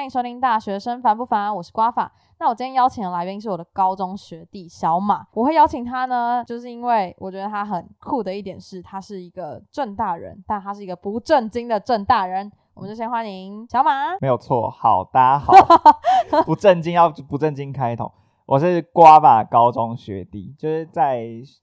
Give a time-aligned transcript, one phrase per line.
[0.00, 2.10] 欢迎收听《大学生烦不烦》，我是瓜法。
[2.38, 5.26] 那我今天邀请的来宾是我的高中学弟小马。
[5.34, 12.50] 我会邀请他呢，就是因为我觉得他很酷的一点是，他是一个正大人，但他是一个不正经的正大人。
[12.72, 14.16] 我们就先欢迎小马。
[14.22, 15.52] 没有错，好，大家好，
[16.46, 18.10] 不正经要不正经开头。
[18.46, 21.20] 我是瓜吧高中学弟，就是在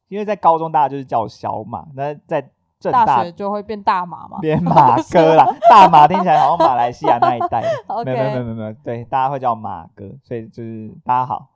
[0.10, 4.40] 因为在高中大家就是叫我小马，那在正大就会变大马嘛？
[4.42, 7.62] 变马哥啦，大马听起来好像马来西亚那一带
[8.06, 11.48] 没有没有没有没有，对，大家会叫马哥，所以就是大家好。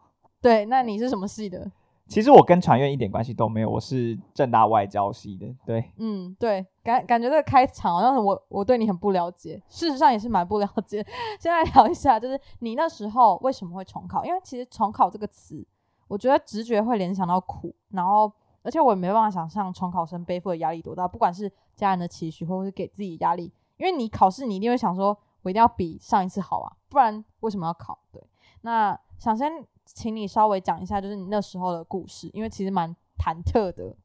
[0.41, 1.69] 对，那你是什么系的？
[2.07, 11.05] 其实我跟传院一点关系都没有，我是正大外交系的，对，嗯，对，感感觉这个开场好像是我我对你很不了解，事实上也是蛮不了解。
[11.39, 14.25] 现在聊一下，就是你那时候为什么会重考？
[14.25, 15.65] 因为其实重考这个词，
[16.09, 18.29] 我觉得直觉会联想到苦，然后
[18.63, 27.97] 而且我也没办法想象重考生背负的压力多大，不管是家人的期许，或者是给自己压力，因为你考试你一定会想说，我一定要比上一次好啊，不然为什么要考？
[28.11, 28.21] 对，
[28.61, 29.51] 那想先
[29.85, 33.95] 请你稍微讲一下，就是你那时候的故事，因为其实蛮忐忑的。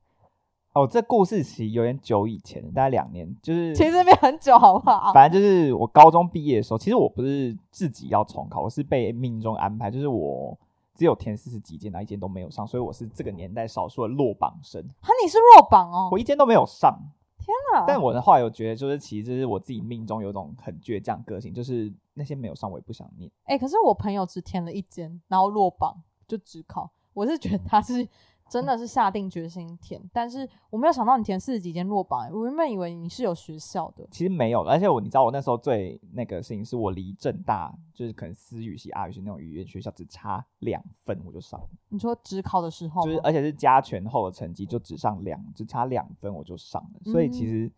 [0.73, 5.11] 哦，这故事其实有点久以前，大概两年，就是其实没有很久，好不好？
[5.15, 10.59] 反正就是我高中毕业的时候，其实我不是自己要重考，我是被命中安排，就是我
[10.97, 16.09] 只有填四十几间，哪一间都没有上，所以我是这个年代少数的落榜生，哈，你是落榜哦！
[16.11, 16.99] 我一间都没有上。
[17.39, 17.85] 天哪！
[17.87, 23.31] 但我的后来有觉得，就是其实就是我自己命中有种很倔强个性，就是那些没有上我也不想念。
[23.45, 26.91] 哎、可是我朋友只填了一间，然后落榜就只考。
[27.13, 28.09] 我是觉得他是
[28.49, 32.33] 真的是下定决心填，但是我没有想到你填四十几间落榜、欸。
[32.33, 47.73] 我原本以为你是有学校的，其实没有，而且我你知道我那时候最那个事情是我离正大就是可能私语系、阿语系那种语言学校只差两分我就上了，你说只考的时候，就是而且是加权后的成绩就只上两，只差两分我就上了，所以其嗯实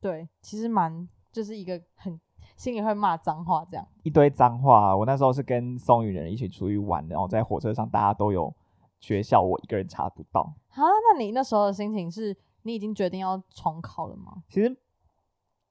[0.00, 2.18] 对，其实蛮就是一个很
[2.56, 3.86] 心里会骂脏话这样。
[4.02, 4.96] 一堆脏话。
[4.96, 8.52] 我那时候是跟松雨人一起出去玩，然后在火车上大家都有
[9.00, 10.54] 学校，我一个人查不到。
[10.70, 14.42] 啊，那你那时候的心情是你已经决定要重考了吗？
[14.48, 14.68] 其实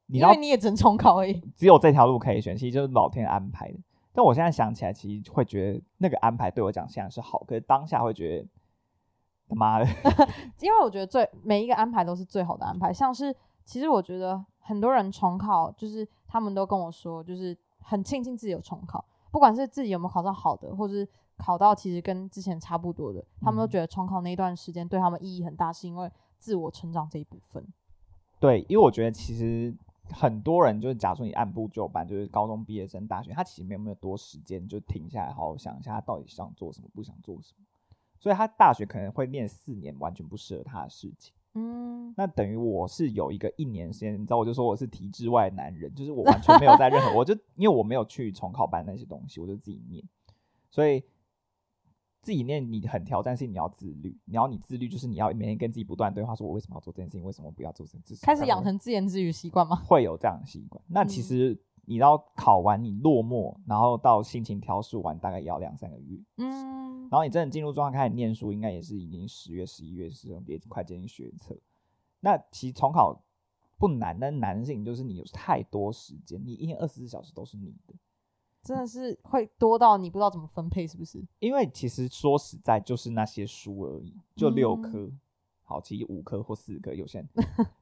[0.07, 1.33] 你因为，你也只能重考而已。
[1.55, 3.79] 只有这条路可以选，其实就是老天安排的。
[4.13, 8.47] 但我现在想起来，其实会觉得那个安排对我讲现在是好，可是当下会觉得
[9.47, 9.85] 他妈的，
[10.59, 12.91] 因为我觉得最每一个安排都是最好的安排。
[12.91, 27.65] 像是其实我觉得很多人重考，就是他们都跟我说，就是很庆幸自己有重考，不管是自己有没有考上好的，或者是考到其实跟之前差不多的，他们都嗯觉得重考那一段时间对他们意义很大，是因为自我成长这一部分。
[28.39, 29.73] 对，因为我觉得其实
[30.11, 37.65] 很多人就是，假如说你按部就班，就是高中毕业生、大学，他其实没有没有多时间就停下来好好想一下，他到底想做什么，不想做什么。
[38.19, 41.33] 所以他大学可能会念四年，完全不适合他的事情。
[41.53, 50.03] 嗯，那等于我是有一个一年时间，你知道，我就说我是体制外男人，就是我完全没有在任何， 我就因为我没有去重考班那些东西，我就自己念，
[50.69, 51.03] 所以
[52.27, 59.77] 自己念你很挑战性，你要自律，你要你自律，就是你要每天跟自己不断对话，说我为什么要做这件事情，为什么不要做这件事情，开始养成自言自语习惯吗？
[59.87, 60.83] 会有这样的习惯。
[60.89, 66.21] 那其嗯实你要考完，你落寞，然后到心情调试完，大概也要两三个月。
[66.35, 71.57] 嗯，然后你真的进入状态开始念书，应该也是已经十月、十一月的时候，也快接近学测。
[72.19, 73.23] 那其实重考
[73.77, 77.95] 不难，但难的事情就是你有太多时间，你一天二十四小时都是你的。
[78.67, 81.25] 真的是会多到你不知道怎么分配，是不是？
[81.39, 85.11] 因为其实说实在，就是那些书而已，就六嗯科。
[85.63, 87.29] 好，其实五科或四科，有些人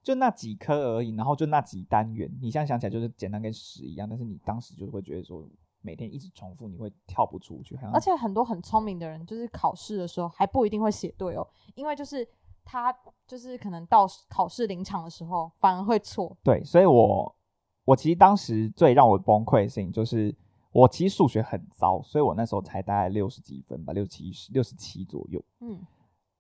[0.02, 2.28] 就那几科而已，然后就那几单元。
[2.42, 5.48] 你现在想起来就是简单跟屎一样，但是你当时就会觉得说，
[5.82, 7.78] 每天一直重复，你会跳不出去。
[7.94, 12.28] 而且很多很聪明的人，就是考试的时候还不一定会写对哦，因为就是
[12.64, 12.92] 他
[13.28, 16.36] 就是可能到考试临场的时候反而会错。
[16.44, 17.36] 对，所以我
[17.84, 20.36] 我其实当时最让我崩溃的事情就是，
[20.76, 25.42] 我其实数学很糟，所以我那时候才大概六十几分吧，六七十六十七左右。
[25.62, 25.80] 嗯，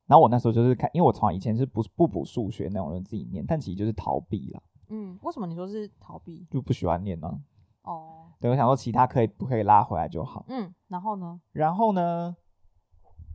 [0.07, 6.45] 然后我那时候就是看，因为我从以前是不不补数学那种人，自己念，但其实就是逃避了，嗯，为什么你说是逃避？
[6.51, 7.42] 就不喜欢念呢、
[7.83, 10.44] 哦，对，我想说其他可以不可以拉回来就好。
[10.50, 11.39] 嗯，然后呢？
[11.54, 12.36] 然后呢，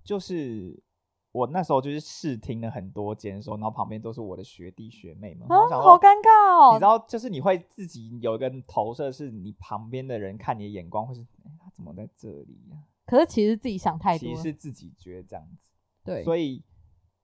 [0.04, 0.82] 就是
[1.32, 6.72] 我那时候就是试听了很多间的时候，然后旁边都是我的学弟学妹们，好尴尬哦。
[6.72, 14.18] 你知道，就是你会自己有一个投射，是你旁边的人看你的眼光会是，哎、他怎么在这里呀、可是其实自己想太多。
[14.18, 15.70] 其实是自己觉得这样子，
[16.04, 16.62] 对，所以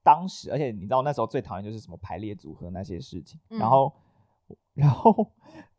[0.03, 3.91] 当时，而且你知道那时候最讨厌就是什么排列组合那些事情，嗯然后，
[4.73, 5.31] 然后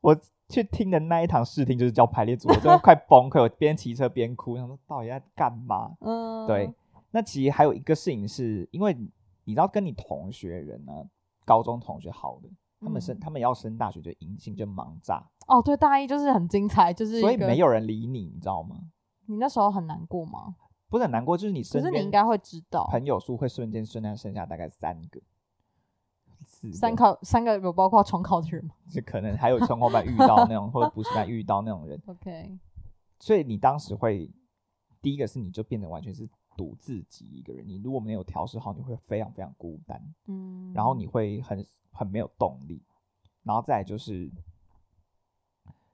[0.03, 0.15] 我
[0.51, 5.97] 去听的那一堂试听就是叫排列组合，真的快崩溃，我边骑车边哭，想说到底在干嘛？
[6.01, 6.71] 嗯，对，
[7.11, 8.95] 那其实还有一个事情是，因为
[9.45, 10.93] 你知道跟你同学人呢、
[11.45, 12.49] 高中同学好的，
[12.81, 18.77] 他们升、嗯他们要升大学就迎新就忙炸，哦，对，大一就是很精彩，就是所以没有人理你，你知道吗？
[19.27, 20.57] 你那时候很难过吗？
[20.91, 25.21] 不是很难过，就是你可身边是你应该会知道，朋友数会瞬间瞬间剩下大概三个、
[26.73, 32.01] 三个，考三个有包括重考的人吗 就可能还有生活班遇到那种或者补习班遇到那种人？
[32.07, 32.59] OK，
[33.19, 34.31] 所以你当时会
[35.03, 36.27] 第一个是你就变得完全是
[36.59, 42.83] 独自己一个人，你如果没有调试好，你会非常非常孤单，嗯，然后你会很很没有动力，
[43.45, 44.29] 然后再就是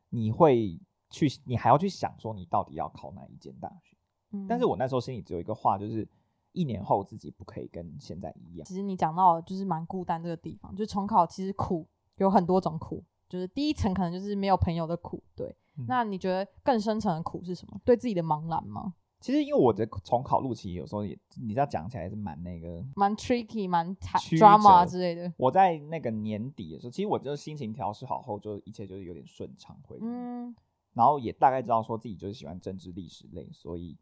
[0.08, 0.80] 你会
[1.10, 3.94] 去，你还要去想说你到底要考哪一间大学。
[4.30, 6.08] 嗯，但是我那时候心里只有一个话，就是
[6.52, 8.64] 一年后自己不可以跟现在一样。
[8.64, 15.54] 其实你讲到就是蛮孤单这个地方，就重考其实苦有很多种苦，就是第一层可能就是没有朋友的苦，对。
[15.76, 17.80] 嗯那你觉得更深层的苦是什么？
[17.84, 18.94] 对自己的茫然吗？
[19.24, 22.84] 其实因为我的重考路其实有时候也，你知道讲起来是蛮那个。
[22.94, 25.32] 蛮 tricky，蛮曲 drama 折之类的。
[25.38, 29.96] 我在那个年底的时候，其实我就心情调试好后，就一切就是有点顺畅回。
[30.02, 30.54] 嗯，
[30.92, 33.96] 然后也大概知道说自己就是喜欢政治历史类，所以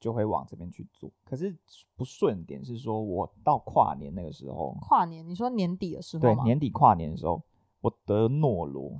[0.00, 1.10] 就会往这边去做。
[1.22, 1.54] 可是
[1.94, 6.22] 不顺点是说，我到跨年那个时候，跨年，你说年底的时候？
[6.22, 7.42] 对年底跨年的时候，
[7.82, 8.96] 我得诺罗，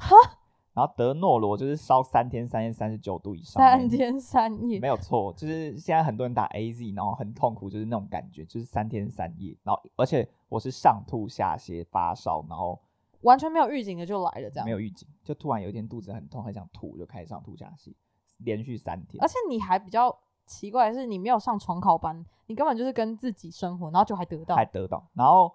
[0.77, 12.79] 然后德诺罗就是烧三天三夜三十九度以上三，天三夜没，有错，就是现在很多人打 A Z，然后很痛苦，就是那种感觉，就是三天三夜，然后而且我是上吐下泻发烧，然后
[13.23, 14.71] 完全没有预警的就来了，这样没。
[14.71, 17.95] 有预警，就突然有一天肚子很痛，很想吐，就开始上吐下泻，
[18.37, 19.27] 连续三天而。
[19.27, 20.15] 且你还比较
[20.45, 24.67] 奇怪的是，你没有上重考班，你根本就是跟自己生活，然后就还得到还。
[24.67, 25.51] 得到，然后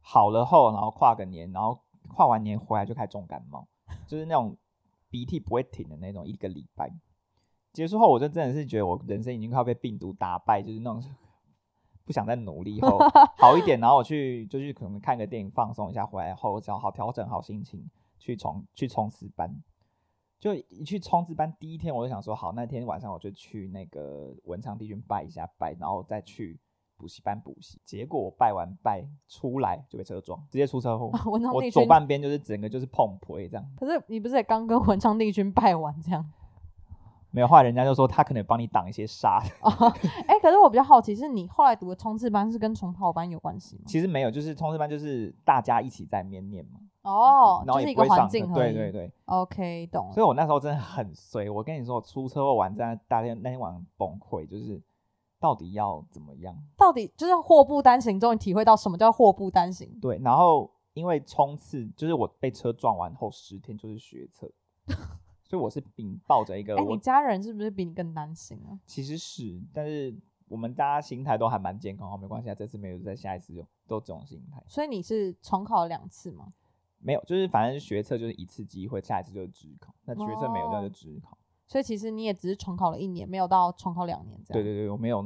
[0.00, 1.78] 好了后，然后跨个年，然后
[2.08, 3.64] 跨完年回来就开始重感冒，
[4.06, 4.56] 就是那种
[5.10, 6.92] 鼻涕不会停的那种，一个礼拜
[7.72, 11.02] 结束后，我就真的是觉得我人生已经快要被病毒打败，就是那种
[12.04, 12.98] 不想再努力后
[13.38, 19.62] 好一点，然后我去就去可能看个电影放松一下，回来后只要好调整好心情去冲去冲刺班。
[20.38, 26.58] 就一去冲刺班第一天，我就想说，好，那天晚上我就去那个文昌帝君拜一下拜，然后再去
[27.02, 27.80] 补习班补习。
[27.84, 31.06] 结果我拜完拜出来就被车撞，直接出车祸。
[31.28, 36.24] 文昌我左半边就是整个就是碰腿这样，可是你不是也刚跟文昌帝君拜完这样？
[37.34, 37.48] 没有。
[37.48, 39.92] 后来人家就说他可能帮你挡一些煞，哦，
[40.28, 43.82] 哎、可是我比较好奇，是你后来读的冲刺班是跟重跑班有关系吗？
[43.88, 48.72] 其实没有，就是冲刺班就是大家一起在面念嘛，哦，然后就是一个环也不会上。
[48.72, 50.12] 对对对，OK，懂了。
[50.12, 51.48] 所以我那时候真的很衰。
[51.50, 54.78] 我跟你说，我出车祸完，在大天那天晚上崩溃，就是
[55.42, 56.56] 到底要怎么样？
[56.76, 59.98] 到底就是祸不单行，终于体会到什么叫祸不单行。
[60.00, 64.48] 对，然后因为冲刺，就是我被车撞完后十天就是学测，
[65.42, 68.78] 所以我是秉抱着一个哎、我你家人是不是比你更担心啊？
[68.86, 70.16] 其实是，但是
[70.46, 74.62] 我们大家心态都还蛮健康，哦，没关系啊，这次没有，再下一次就都这种心态。
[74.68, 76.52] 所以你是重考了两次吗？
[76.98, 79.92] 没有，就是反正学测就是一次机会，下一次就是职考。
[80.04, 81.36] 那学测没有，那哦就职考。
[81.72, 84.62] 所以其实你也只是重考了一年，没有到重考两年这样。
[84.62, 85.24] 对对对，我没有，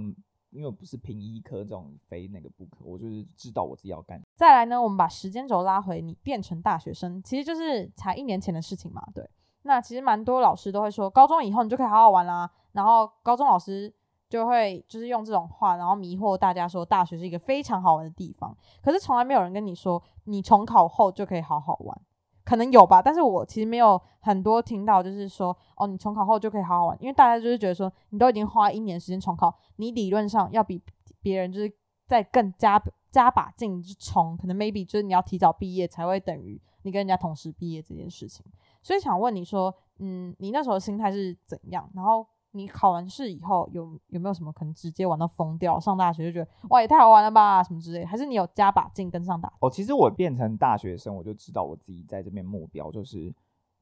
[0.51, 4.23] 因为我不是凭医科这种非那个不可，我就是知道我自己要干。
[4.37, 9.03] 再来呢，我们把时间轴拉回，你变成大学生，其实就是才一年前的事情嘛。
[9.13, 9.29] 对，
[9.63, 12.49] 那其实蛮多老师都会说，高中以后你就可以好好玩啦。
[12.71, 13.93] 然后高中老师
[14.29, 18.57] 就会就是用这种话，然后迷惑大家说大学是一个非常好玩的地方。
[18.81, 22.01] 可是从来没有人跟你说，你重考后就可以好好玩。
[22.47, 30.81] 可能有吧，但是我其实没有很多听到，就是说，哦，你重考后就可以好好玩，因为大家就是觉得说，你都已经花一年时间重考，你理论上要比
[31.21, 31.71] 别人就是
[32.07, 38.47] 再更加加把劲去冲，可能 maybe 就是你要提早毕业才会等于你跟人家同时毕业这件事情。
[38.81, 41.91] 所以想问你说，嗯，你那时候心态是怎样？
[41.95, 42.25] 然后
[42.57, 45.79] 你考完试以后有有没有什么可能直接玩到疯掉？
[45.79, 48.05] 上大学就觉得哇也太好玩了吧，什么之类？
[48.05, 49.53] 还是你有加把劲跟上大？
[49.61, 53.33] 哦，其实我变成大学生，我就知道我自己在这边目标就是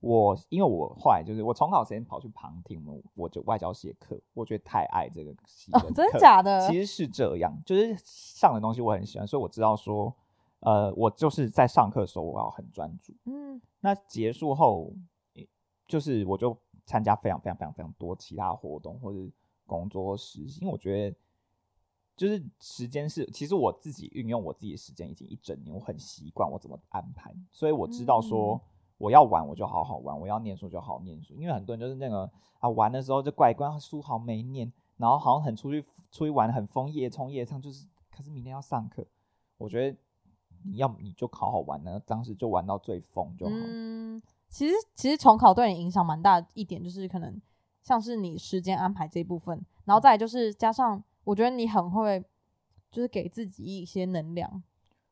[0.00, 6.69] 我，因为我后来就是我重考时间跑去旁听我我就外交写课，我觉得太爱这个系哦，真的假的？
[6.69, 10.14] 其实是这样，就是上的东西我很喜欢，所以我知道说，
[10.61, 13.14] 呃，我就是在上课的时候我要很专注。
[13.25, 14.93] 嗯，那结束后，
[15.87, 19.18] 就是我就参加非常非常非常非常多其他活动或者
[19.66, 21.16] 工作或实习，因为我觉得
[22.16, 28.54] 就是时间是，其实我自己运用我自己的时间已经一整年，我很习惯我怎么安排，所以我知道说。
[28.54, 28.60] 嗯
[28.96, 39.04] 我要玩我就好好玩，我要念书就好好念书，因为很多人就是那个啊玩的时候就怪怪，啊书好没念，然后好像很出去出去玩很疯夜冲夜唱，就是可是明天要上课，
[39.58, 39.98] 我觉得
[40.62, 43.52] 你要你就好好玩呢，当时就玩到最疯就好。
[43.56, 44.22] 嗯，
[44.54, 47.42] 其实其实重考对你影响蛮大的一点，就是可能
[47.82, 52.25] 像是你时间安排这一部分，然后再来就是加上，我觉得你很会，
[52.88, 54.62] 就是给自己一些能量，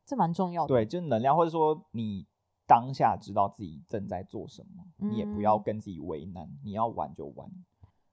[0.05, 0.69] 这蛮重要的。
[0.69, 2.25] 对，就是能量，或者说你
[2.65, 7.51] 当下知道自己正在做什么，你也不要嗯跟自己为难，你要玩就玩。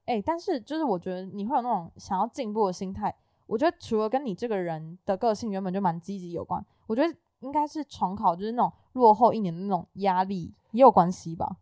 [0.06, 3.14] 哎、但是就是我觉得你会有那种想要进步的心态，
[3.46, 11.56] 我觉得除了跟你这个人的个性原本就蛮积极有关，我觉得应该是重考就是那种落后一年的那种压力也有关系吧。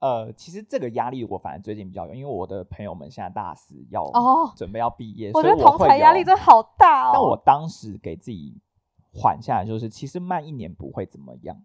[0.00, 7.10] 呃，其实这个压力我反而最近比较有，因为我的朋友们现在大四要哦准备要毕业，我觉得同才压力真的好大哦。
[7.12, 8.56] 但我当时给自己
[9.12, 11.62] 缓下来，就是其实慢一年不会怎么样，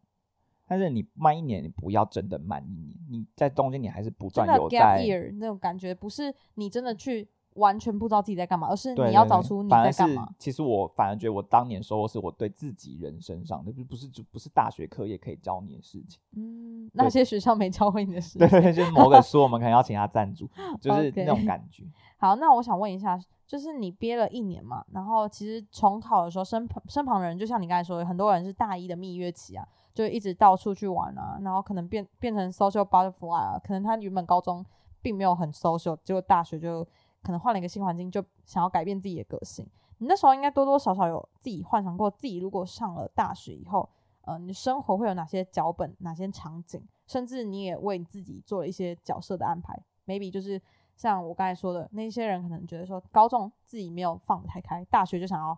[0.67, 5.01] 但是你慢一年，你不要真的慢一年，你在中间你还是不断有在。
[5.01, 10.29] year 那种感觉，不是你真的去完全不知道自己在干嘛，而是你要找出你在干嘛。
[10.39, 16.21] 其实我反而觉得我当年收获是我对自己人生上的，就不是就不是大学课业可以教你的事情。
[16.35, 18.47] 嗯，那些学校没教会你的事对。
[18.47, 21.83] 对对，就是某个书我们可能要请他赞助， 就是那种感觉。
[22.17, 34.65] 好，那我想问一下，就是你憋了一年嘛，然后其实重考的时候，身旁身旁的人，就像你刚才说的，很多人是大一的蜜月期啊，就一直到处去玩啊，然后可能变变成 social butterfly 啊，可能他原本高中
[35.01, 36.87] 并没有很 social，结果大学就
[37.25, 39.67] 可能换了一个新环境，就想要改变自己的个性。
[39.97, 43.89] 你那时候应该多多少少有自己幻想过，自己如果上了大学以后，
[44.21, 50.61] 呃，你生活会有哪些脚本、哪些场景，甚至你也为你自己做了一些角色的安排，maybe 就是
[50.95, 55.57] 像我刚才说的，那些人可能觉得说，高中自己没有放得太开，大学就想要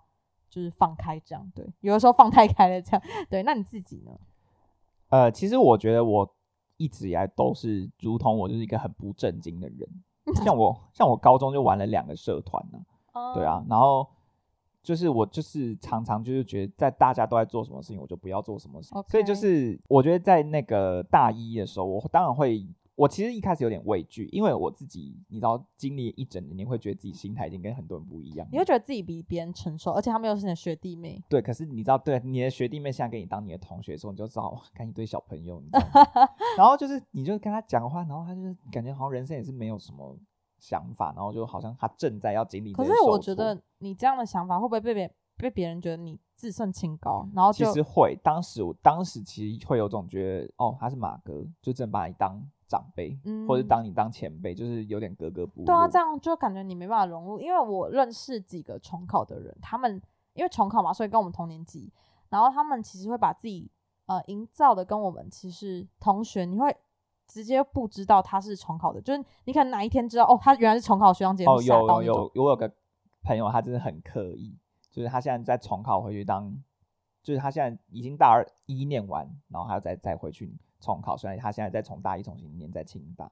[0.50, 4.12] 就是放开这样，对，有的时候放太开了这样， 对，那你自己呢？
[5.10, 6.36] 呃，其实我觉得我
[6.78, 9.90] 一直以来都是如同我就是一个很不正经的人，
[10.36, 12.80] 像我像我高中就玩了两个社团呢、
[13.34, 14.08] 对啊，然后
[14.84, 22.66] 就是我就是常常就是觉得在大家都在做什么事情，我就不要做什么事情所以就是我觉得在那个大一的时候，我当然会。
[22.98, 28.48] 我其实一开始有点畏惧，因为我自己，你知道，经历一整年，你会觉得自己心态已经跟很多人不一样。
[28.52, 36.28] 你会觉得自己比别人成熟，而且他们又是你的学弟妹，对，可是你知道，对你的学弟妹现在给你当你的同学的时候，你就知道，哇，看一堆小朋友，你知道吗？
[36.58, 40.18] 然后就是，你就跟他讲话，然后他就是感觉好像人生也是没有什么
[40.58, 42.74] 想法，然后就好像他正在要经历。
[42.74, 53.18] 可是我觉得你这样的想法会不会被别被别人觉得你自视清高，然后其就实会，当时我当时其实会有种觉得，哦，他是马哥，就真的把你当长辈，
[53.48, 55.66] 或者嗯当你当前辈，就是有点格格不入。
[55.66, 57.40] 对啊，这样就感觉你没办法融入。
[57.40, 60.02] 因为我认识几个重考的人，他们
[60.34, 61.92] 因为重考嘛，所以跟我们同年级，
[62.30, 63.72] 然后他们其实会把自己
[64.08, 66.76] 呃营造的跟我们其实同学，你会
[67.28, 72.72] 直接不知道他是重考的，就是你可能哪一天知道哦，他原来是重考学长姐，哦，有有那种有，我有个
[73.24, 74.58] 朋友，他真的很刻意，
[74.98, 76.52] 就是他现在在重考回去当，
[77.22, 83.32] 就是他现在已经大二一念完，然后还要再再回去重考，虽然他现在再从大一重新念在清大。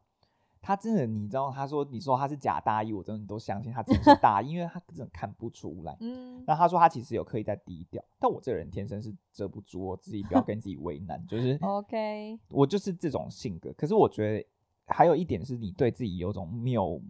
[0.62, 5.98] 他真的，你知道，他说你说他是假大一，我真的都相信他真的是大一，因为他真的看不出来。
[6.01, 13.74] 嗯，那他说他其实有刻意在低调，但我这个人天生是遮不住，我自己不要跟自己为难，就是哦 OK，我就是这种性格。
[13.74, 14.48] 可是我觉得
[14.86, 17.01] 还有一点是你对自己有种谬，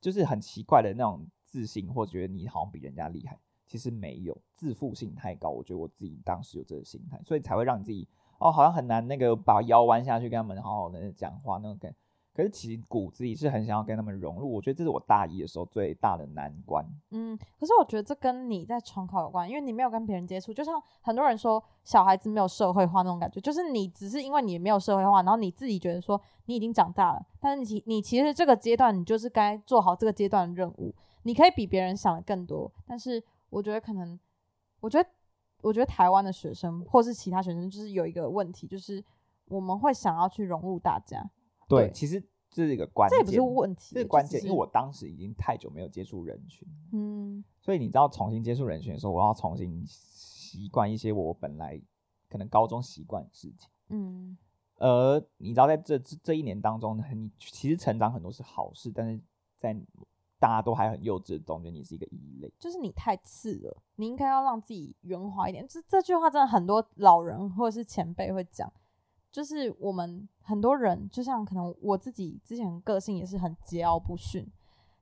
[0.00, 3.38] 就是很奇怪的那种自信，或觉得你好像比人家厉害。
[3.72, 5.48] 其实没有，自负性太高。
[5.48, 8.06] 我觉得我自己当时有这个心态，所以才会让你自己
[8.38, 11.90] 哦，好像很难那个把腰弯下去跟他们好好的讲话那种感。
[12.34, 14.52] 可是其实骨子里是很想要跟他们融入。
[14.52, 16.84] 我觉得这是我大一的时候最大的难关。
[17.12, 33.22] 嗯，可是我觉得这跟你在重考有关，因为你没有跟别人接触，就像很多人说小孩子没有社会化那种感觉，就是你只是因为你没有社会化，然后你自己觉得说你已经长大了，但是你你其实这个阶段你就是该做好这个阶段的任务，你可以比别人想的更多，但是
[33.52, 34.18] 我觉得可能，
[34.80, 35.08] 我觉得
[35.60, 39.04] 我觉得台湾的学生或是其他学生就是有一个问题，就是
[39.44, 41.22] 我们会想要去融入大家，
[41.68, 42.18] 对，对其实
[42.50, 51.78] 这是一个关键，这也不是问题，这是关键，就是因为我当时已经太久没有接触人群，嗯所以你知道重新接触人群的时候，我要重新习惯一些我本来
[52.30, 53.68] 可能高中习惯的事情。
[53.90, 54.36] 嗯
[54.76, 59.20] 而你知道，在这这这一年当中呢，你其实成长很多是好事，但是
[59.56, 59.76] 在
[60.42, 62.52] 大家都还很幼稚总觉得，你是一个异类。
[62.58, 65.64] 就是你太次了，你应该要让自己圆滑一点。
[65.68, 68.68] 这这句话真的很多老人或者是前辈会讲，
[69.30, 74.44] 就是我们很多人，就像可能我自己之前个性也是很桀骜不驯，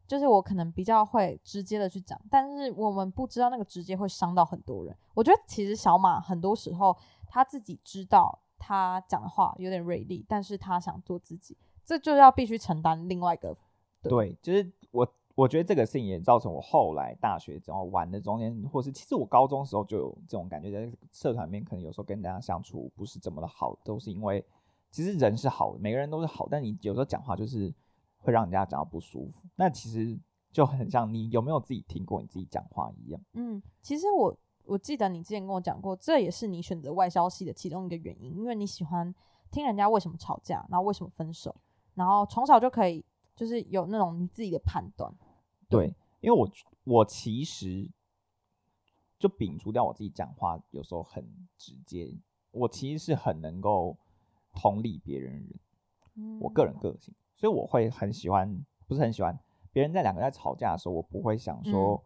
[0.06, 4.94] 就是我可能比较会直接的去讲，但是我们不知道那个直接会伤到很多人。
[5.14, 6.94] 我觉得其实小马很多时候
[7.26, 13.56] 他自己知道他讲的话有点锐利，但是他想做自己，这就要必须承担另外一个
[14.02, 24.44] 对对，就是我我觉得这个事情也造成我后来大学之后玩的中间，或是其实我高中时候就有这种感觉，在社团里面可能有时候跟大家相处不是这么的好，都是因为
[24.90, 27.72] 其实人是好的，每个人都是好，但你有时候讲话就是
[28.18, 29.40] 会让人家讲到不舒服。
[29.56, 30.18] 那其实
[30.52, 33.20] 就很像你有没有自己听过你自己讲话一样。
[33.34, 39.14] 嗯，其实我我记得你之前跟我讲过，这也是你选择外交系的其中一个原因，因为你喜欢
[39.50, 41.54] 听人家为什么吵架，然后为什么分手，
[41.94, 43.04] 然后从小就可以
[43.40, 45.10] 就是有那种你自己的判断。
[45.66, 46.46] 对，因为我
[46.84, 47.90] 我其实
[49.18, 51.24] 就摒除掉我自己讲话有时候很
[51.56, 52.14] 直接，
[52.50, 53.96] 我其实是很能够
[54.52, 56.38] 同理别人的人。
[56.38, 59.38] 我个人个性，所以我会很喜欢，不是很喜欢
[59.72, 62.04] 别人在两个在吵架的时候，我不会想说，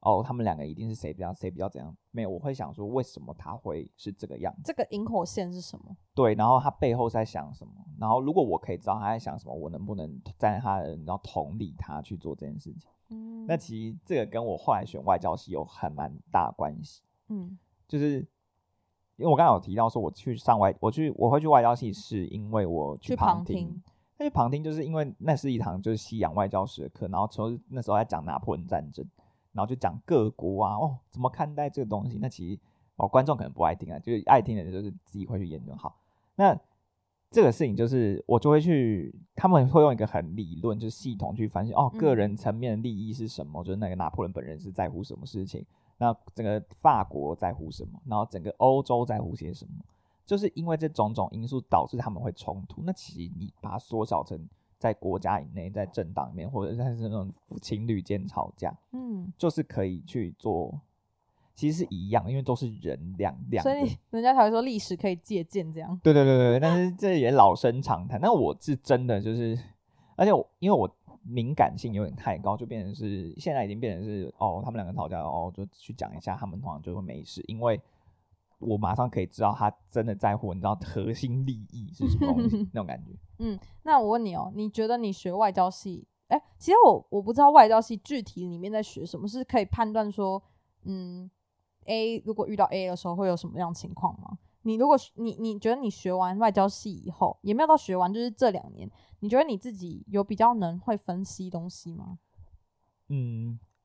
[0.00, 5.96] 哦，他们两个一定是谁比较谁比较怎样，没有，我会想说为什么他会是这个样子，这个引火线是什么？
[6.14, 12.90] 对，然后他背后在想什么，然后如果我可以知道他在想什么，我能不能站在他的，然后同理他去做这件事情？
[13.08, 18.26] 嗯，那其实这个跟我后来选外交系有很蛮大关系，嗯，就是。
[19.18, 23.82] 因为我刚才有提到说，我去上外，我去我会去外交系，是因为我去旁听。
[24.18, 29.02] 那去旁听，就是因为那是一堂就是西洋外交史的课，然后从那时候在讲拿破仑战争，
[29.56, 32.18] 然后就讲各国啊，哦，怎么看待这个东西？
[32.20, 32.60] 那其实
[32.96, 35.74] 哦，观众可能不爱听啊，就是爱听的，就是自己会去研究。
[35.74, 35.96] 好，
[36.36, 36.56] 那
[37.30, 43.64] 这个事情就是我就会去，他们会用一个很理论，就是系统去反省哦，个人层面的利益是什么？
[43.64, 45.64] 就是那个拿破仑本人是在乎什么事情？
[45.98, 47.98] 那整个法国在乎什么？
[48.04, 49.84] 然后整个欧洲在乎些什么？
[50.24, 52.82] 就是因为这种种因素导致他们会冲突。
[52.84, 54.48] 那其实你把它缩小成
[54.78, 60.80] 在国家以内，在政党里面，或者是那种情侣间吵架，嗯，就是可以去做，
[61.54, 63.62] 其实是一样，因为都是人两两。
[63.62, 65.98] 所以人家才会说历史可以借鉴这样。
[66.02, 68.20] 对对对对，但是这也老生常谈。
[68.20, 69.58] 那我是真的就是，
[70.16, 70.90] 而且我因为我。
[71.28, 77.80] 敏感性有点太高，就变成是现在已经变成是哦，他们两个吵架哦，就去讲一下，他们通常就会没事，因为
[78.58, 83.12] 我马上可以知道他真的在乎，你知道核心利益是什么东西 那种感觉。
[83.38, 90.42] 嗯，那我问你哦，你觉得你学外交系，哎，其实我我不知道外交系具体里面在学什么，是可以判断说，
[90.84, 91.30] 嗯
[91.84, 94.38] ，A 如果遇到 A 的时候会有什么样情况吗？
[94.62, 102.18] 你如果你你觉得你学完外交系以后，也没有到学完，就是这两年，你觉得你自己有比较能会分析东西吗？
[103.08, 103.75] 嗯，好，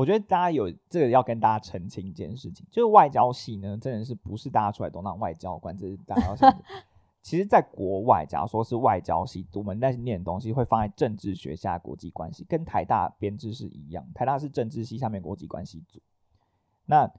[0.00, 6.62] 我觉得大家有这个要跟大家澄清一件事情，就是外交系呢，真的是不是大家出来都当外交官，这是大家要想。
[7.20, 16.00] 其实，在国外，假如说是外交系，我们在念的东西会放在政治学下国际关系，跟台大编制是一样，台大是政治系下面国际关系组，
[16.86, 17.10] 那。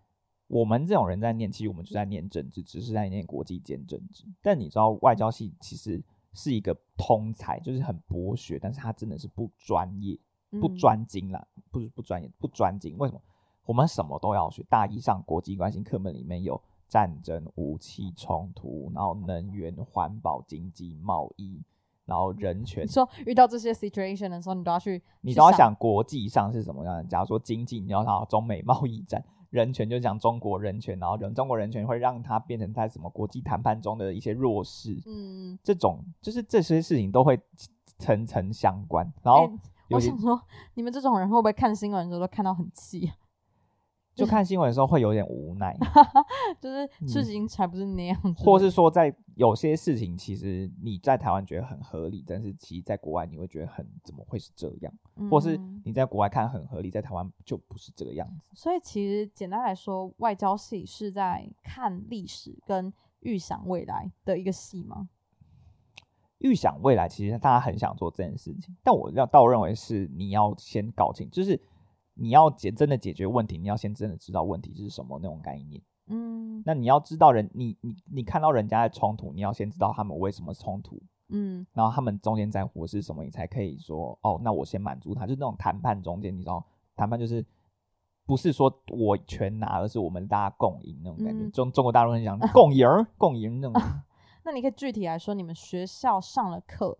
[0.47, 4.25] 我们这种人在念，其实我们就在念政治，只是在念国际间政治。
[4.41, 10.19] 但你知道，外交系其实是一个通才，就是很博学，但是他真的是不专业、
[10.59, 12.95] 不专精啦，不是不专业、不专精。
[12.97, 13.21] 为什么？
[13.65, 14.63] 我们什么都要学。
[14.69, 21.61] 大一上国际关系课本里面有战争、武器冲突，然后能源、环保、经济、贸易，
[22.05, 22.87] 然后人权。
[22.87, 27.03] 说遇到这些 situation 的时候，你都要去，你都要想国际上是什么样的。
[27.05, 29.23] 假如说经济，你要想中美贸易战。
[29.51, 37.37] 人权就讲中国人权，然后人中国人权会让他变成在什么国际谈判中的一些弱势，嗯，这种就是这些事情都会
[37.97, 39.11] 层层相关。
[39.21, 39.51] 然后
[39.91, 40.41] 我想说，
[40.75, 43.11] 你们这种人会不会看新闻的时候都看到很气？
[44.13, 45.73] 就看新闻的时候会有点无奈，
[46.59, 54.93] 就是事情才不是那样子，或是说在有些事情，其实你在台湾觉得很合理，但是其实在国外你会觉得很怎么会是这样，
[55.29, 58.43] 或是你在国外看很合理，在台湾就不是这个样子。
[58.53, 65.07] 所以其实简单来说，外交系是在看历史跟预想未来的一个戏吗？
[66.41, 71.59] 预想未来，其实大家很想做这件事情，但我要倒认为是你要先搞清，就是。
[72.13, 75.81] 你要解真的解决问题，你要先真的知道问题是什么那种概念。
[76.07, 81.01] 嗯，那你要知道人，你你你看到人家的冲突，你要先知道他们为什么冲突。
[81.29, 85.25] 嗯，然后他们中间在乎是什么，你才可以说哦，那我先满足他。
[85.25, 86.63] 就那种谈判中间，你知道，
[86.97, 87.43] 谈判就是
[88.25, 91.49] 不是说我全拿，而是我们大家共赢那种感觉。
[91.49, 92.85] 中中国大陆很讲共赢，
[93.17, 93.81] 共赢那种。
[94.43, 96.97] 那你可以具体来说，你们学校上了课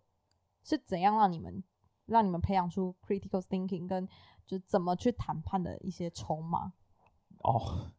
[0.63, 1.63] 是怎样让你们
[2.05, 4.07] 让你们培养出 critical thinking 跟
[4.45, 6.73] 就怎么去谈判的一些筹码
[7.39, 7.89] 哦，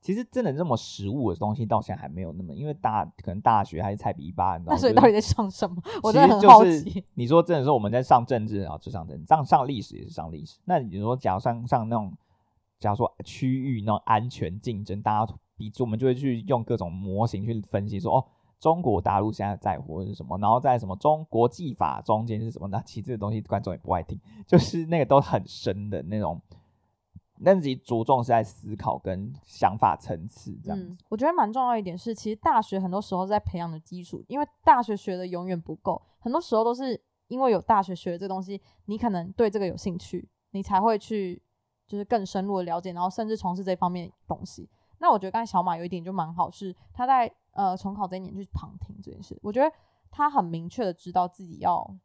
[0.00, 5.80] 其实真的这么实物的东西，到现在还没有那么，因为大可能大学还是菜比一八，那所以到底在上什么？
[6.02, 7.04] 我真的很好奇。
[7.14, 10.58] 你说真的说我们在上政治啊，就上政治，上上历史也是上历史。
[10.64, 12.16] 那你说假如上上那种，
[12.80, 18.24] 假如说区域那种安全竞争，大家比我们就会去用各种模型去分析说哦。
[18.60, 20.36] 中国大陆现在在乎的是什么？
[20.38, 22.66] 然后在什么中国际法中间是什么？
[22.68, 26.40] 那其实这个东西观众也不爱听，就是那个都很深的那种，
[27.38, 30.96] 那自己着重是在思考跟想法层次这样子。
[31.08, 41.40] 我觉得蛮重要一点是，其实大学很多时候在培养的基础，因为大学学的永远不够，很多时候都是因为有大学学的这东西，你可能对这个有兴趣，你才会去
[41.86, 44.68] 就是更深入的了解，然后甚至从事这方面东西。
[45.00, 49.68] 那我觉得刚才小马有一点就蛮好，是他在呃重考这一年去旁听这件事，我觉得
[50.10, 51.96] 他很明确的知道自己要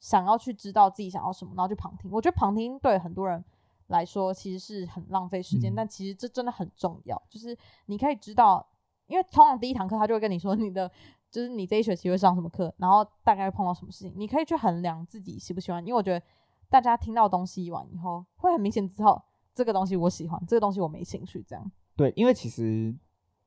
[0.00, 2.10] 想要去知道自己想要什么，然后去旁听。
[2.10, 3.42] 我觉得旁听对很多人
[3.86, 8.66] 来说其实是很浪费时间，嗯但其实这真的很重要，就是你可以知道，
[9.06, 10.90] 因为通常第一堂课他就会跟你说你的。
[11.28, 15.84] 就是你这一学期会上什么课，然后大概会碰到什么事情，你可以去衡量自己喜不喜欢。
[15.84, 16.24] 因为我觉得
[16.70, 21.70] 大家听到东西完以后，会很明显知道这个东西我喜欢，这个东西我没兴趣，这样。
[21.94, 22.96] 对，因为其实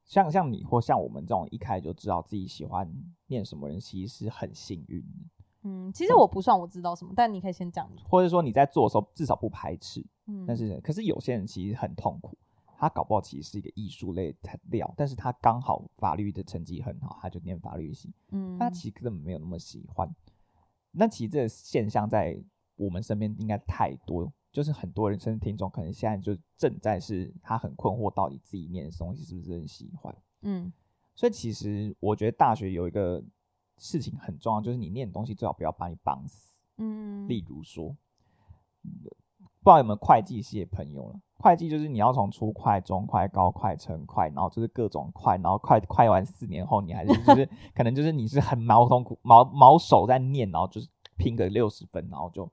[0.10, 2.92] 像像你或像我们这种一开始就知道自己喜欢
[3.28, 5.26] 念什么人，其实是很幸运的，
[5.62, 7.88] 嗯，其实我不算我知道什么，但你可以先讲。
[8.10, 10.04] 或者说你在做的时候至少不排斥。
[10.26, 12.36] 嗯，但是可是有些人其实很痛苦，
[12.80, 20.10] 他搞不好其实是一个艺术类的料，但是他刚好法律的成绩很好，他就念法律系，嗯，他其实根本没有那么喜欢。
[20.92, 22.44] 那其实这个现象在
[22.78, 30.16] 我们身边应该太多，就是很多人甚至听众可能现在就正在是他很困惑，到底自己念的东西是不是很喜欢。
[30.42, 30.72] 嗯
[31.16, 33.22] 所以其实我觉得大学有一个
[33.78, 36.54] 事情很重要，就是你念的东西最好不要把你绑死。
[36.78, 37.90] 嗯，例如说，
[38.82, 41.20] 不知道有没有会计系的朋友了？
[41.38, 52.50] 会计就是你要从初会、中会、高会、成会，然后就是各种会，然后快快完四年后，你还是就 是可能就是你是很毛痛苦、毛毛手在念，然后就是拼个六十分，然后就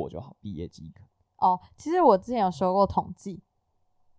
[0.00, 1.02] 过就好，毕业即可。
[1.36, 3.42] 哦，其实我之前有修过统计，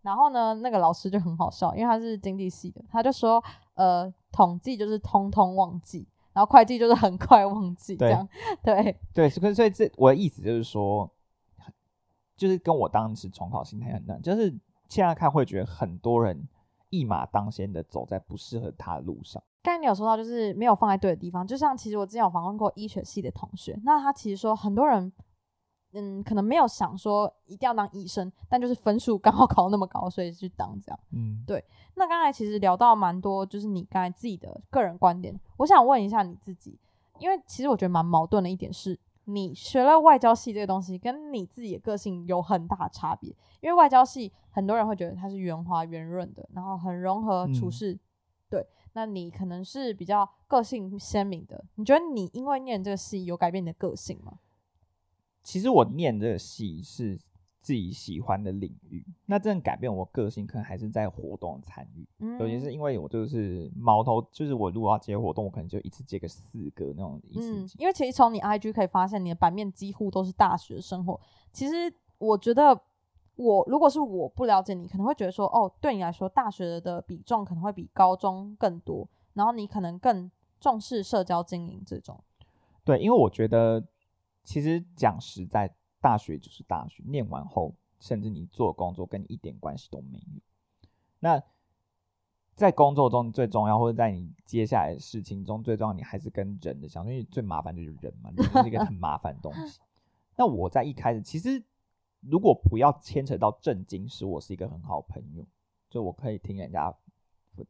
[0.02, 3.44] 然后呢，那个老师就很好笑，因为他是经济系的，他就说，
[3.76, 8.28] 呃，统计就是通通忘记，然后会计就是很快忘记，这样，
[8.64, 11.10] 对， 对，所以所以这我的意思就是说，
[12.36, 14.50] 就是跟我当时重考心态很像，就是
[14.90, 16.48] 现在看会觉得很多人
[16.90, 19.42] 一马当先的走在不适合他的路上。
[19.64, 25.10] 刚才你有说到，就是没有放在对的地方，就像其实我之前有访问过医学系的同学，那他其实说很多人，
[25.94, 31.00] 嗯，可能没有想说一定要当医生，但就是分数刚好 考那么高，所以去当这样。
[31.12, 31.64] 嗯，对
[31.96, 36.80] 那刚才其实聊到蛮多，就是你刚才自己的个人观点，我想问一下你自己，
[37.20, 43.30] 因为其实我觉得蛮矛盾的一点是，你学了外交系这个东西，跟你自己的个性有很大的差别。
[43.62, 48.00] 因为外交系很多人会觉得它是圆滑圆润的，然后很融合处嗯事，
[48.50, 48.66] 对。
[48.96, 54.34] 那你可能是比较个性鲜明的，你觉得你因为念这个系有改变你的个性吗？
[55.44, 57.20] 其实我念这个系是
[57.62, 71.20] 自己喜欢的领域，那真正改变我个性，可能还是在活动参与，嗯，尤其是因为我就是毛头，就是我如果要接活动，我可能就一次接个四个那种一次嗯。，因为其实从你 IG 可以发现，你的版面几乎都是大学生活。
[71.52, 72.78] 其实我觉得
[73.36, 80.30] 我，如果是我不了解你，可能会觉得说，哦，对你来说，大学的比重可能会比高中更多，然后你可能更
[80.60, 82.22] 重视社交经营这种。
[82.84, 83.82] 对，因为我觉得
[84.44, 90.42] 其实讲实在，大学就是大学，念完后，甚至你做工作跟你一点关系都没有。
[91.20, 91.42] 那
[92.56, 99.80] 在工作中最重要，或者在你接下来的事情中最重要，你还是跟人的相处，因为最麻烦就是人嘛，人是一个很麻烦的东西。
[100.36, 101.64] 那我在一开始，其实
[102.20, 105.48] 如果不要牵扯到正经事，我是一个很好的朋友，
[105.90, 106.94] 就我可以听人家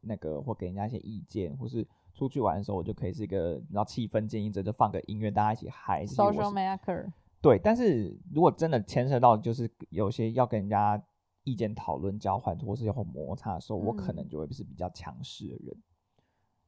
[0.00, 6.06] 那个或给人家一些意见，或是出去玩的时候，我就可以是一个然后气氛建议者，就放个音乐，大家一起嗨。
[6.06, 7.10] Social maker，
[7.42, 11.02] 对，但是如果真的牵涉到就是有些要跟人家
[11.42, 15.76] 意见讨论、交换，或是有摩擦的时候，我可能嗯就会是比较强势的人。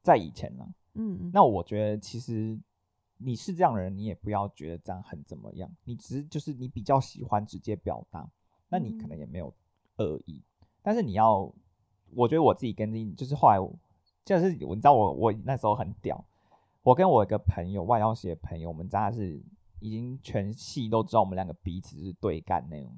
[0.03, 2.59] 在以前呢，嗯，那我觉得其实
[3.19, 8.29] 你是这样的人，你也不要觉得这样很怎么样，你只是就是你比较喜欢直接表达，
[8.69, 9.53] 那你可能嗯也没有
[9.99, 10.43] 恶意，
[10.83, 11.51] 但是你要，
[12.15, 13.73] 我觉得我自己跟自己就是后来我
[14.27, 16.23] 就是你知道我我那时候很屌，
[16.83, 19.41] 我跟我一个朋友外交系的朋友，我们大家是
[19.79, 22.93] 已经全系都知道我们两个彼此是对干那种，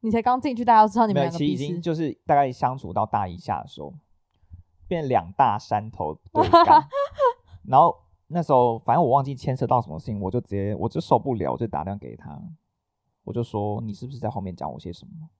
[0.00, 1.72] 你才刚进去，大家都知道你们没有，其实已两个彼此。
[1.72, 3.94] 经就是大概相处到大一下的时候，
[4.88, 6.82] 变两大山头对干，
[7.68, 12.36] 然后那时候反正我忘记牵涉到什么事情，我就直接我就受不了，我就打电话给他，
[13.22, 15.30] 我就说你是不是在后面讲我些什么？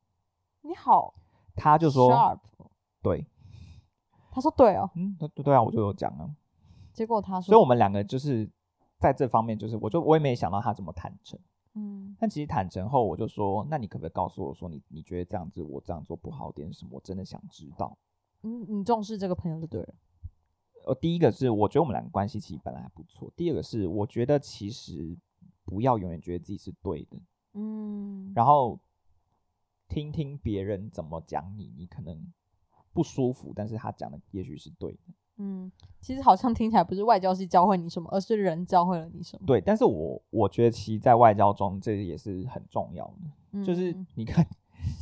[0.63, 1.15] 你好，
[1.57, 2.39] 他就说
[3.03, 3.27] 对，
[4.37, 6.29] 他说对哦，嗯，对对啊，我就有讲啊，
[6.93, 8.47] 结果他说，所以我们两个就是
[8.99, 11.41] 在这方面，就是我就我也没想到他这么坦诚。
[11.73, 16.91] 嗯但其实坦诚后，我就说，那你可不可以告诉我说你你觉得这样子我这样做不好点什么？
[16.93, 17.97] 我真的想知道。
[18.43, 19.95] 嗯，你重视这个朋友就对了。
[20.85, 25.17] 呃，第一个是我觉得我们两个关系其实本来还不错，第二个是我觉得其实
[25.65, 27.19] 不要永远觉得自己是对的，
[27.55, 28.79] 嗯，然后
[29.89, 32.33] 听听别人怎么讲你，你可能
[32.97, 34.99] 不舒服，但是他讲的也许是对的，
[35.37, 39.47] 嗯，其实好像听起来不是外交系教会你什么，而是人教会了你什么。
[39.47, 39.61] 对。
[39.61, 43.05] 但是我我觉得其实在外交中这也是很重要
[43.53, 44.47] 的，就是嗯你看，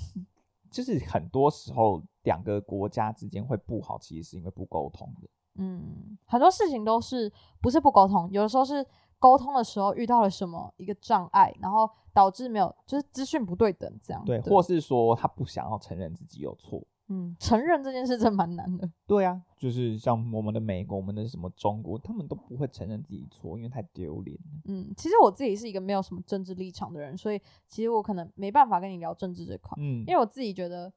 [0.72, 5.28] 就是很多时候两个国家之间会不好，其实是因为不沟通的。
[5.56, 8.84] 嗯，很多事情都是不是不沟通，有的时候是
[9.20, 14.20] 沟通的时候遇到了什么一个障碍，然后导致没有就是资讯不对等这样。
[14.24, 16.82] 对，或是说他不想要承认自己有错。
[17.08, 18.90] 嗯，承认这件事真蛮难的。
[19.06, 24.62] 对啊，就是像我们的美国，我们的什么中国，他们都不会承认自己错，因为太丢脸了。
[24.64, 27.38] 嗯，其实我自己是一个没有什么政治立场的人，所以
[27.68, 29.76] 其实我可能没办法跟你聊政治这块。
[29.78, 30.90] 嗯，因为我自己觉得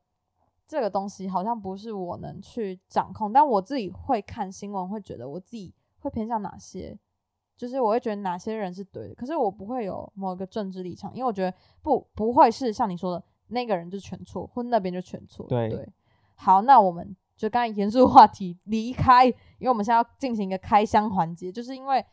[0.66, 6.98] 这个东西好像不是我能去掌控，但我自己会看新闻，会觉得我自己会偏向哪些，
[7.58, 13.22] 就是我会觉得哪些人是对的，可是我不会有某一个政治立场，因为我觉得不不会是像你说的。
[13.50, 15.48] 那个人就全错，或那边就全错。
[15.48, 15.90] 对，
[16.38, 22.06] 好，那我们就刚才严肃话题离开，因为我们现在要进行一个开箱环节，就是因为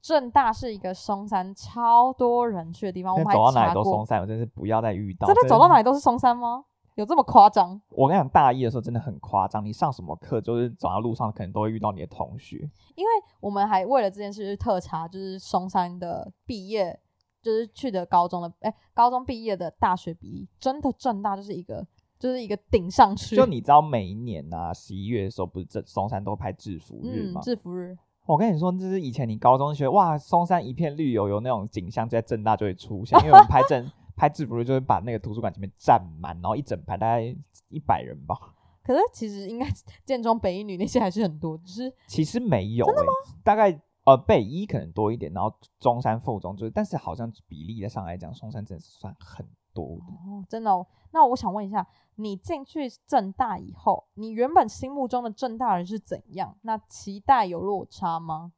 [0.00, 5.26] 正大是一个松山超多人去的地方，我们走到哪里都松山，我真是不要再遇到。
[5.26, 6.64] 真的走到哪里都是松山吗？
[6.94, 7.80] 有这么夸张？
[7.90, 12.70] 我跟你讲，大一的时候真的很夸张，你上什么课，就是走到路上可能都会遇到你的同学。
[12.94, 13.10] 因为
[13.40, 17.00] 我们还为了这件事去特查，就是松山的毕业。
[17.42, 21.86] 就是去的高中的，哎，高中毕业的大学比例，真的正大就是一个，
[22.18, 23.36] 就是一个顶上去。
[23.36, 27.40] 就你知道，每一年啊，十一月的时候，不是这松山都拍制服日吗？
[27.40, 27.96] 制服日。
[28.26, 37.22] 我跟你说，就是以前你高中学，哇，松山一片绿油油那种景象，在正大就会出现，因为我们拍正 拍制服日，就会把那个图书馆前面占满，然后一整排大概
[37.68, 38.34] 一百人吧。
[38.82, 39.66] 可是其实应该
[40.04, 43.10] 建中、北一女那些还是很多，只是其实没有，真的吗？
[43.42, 43.80] 大概。
[44.06, 45.50] 呃，北一可能多一点，然后
[45.80, 50.12] 中山附中就是，但是好像比例的上来讲，松山真的是算很多的。
[50.30, 50.86] 哦，真的哦。
[51.10, 56.56] 那我想问一下，你进去正大以后，你原本心目中的正大人是怎样？
[56.62, 58.52] 那期待有落差吗？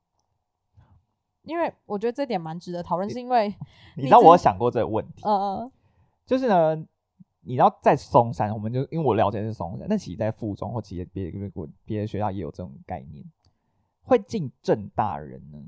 [1.43, 3.55] 因为我觉得这点蛮值得讨论，是因为
[3.97, 5.23] 你知道我有想过这个问题。
[5.25, 5.73] 嗯嗯。
[6.27, 6.75] 就是呢，
[7.43, 11.51] 你知道在松山，我们就因为我了解是松山，但其实在附中或其实别别
[11.85, 13.25] 别的学校也有这种概念。
[14.03, 15.59] 会进正大人呢，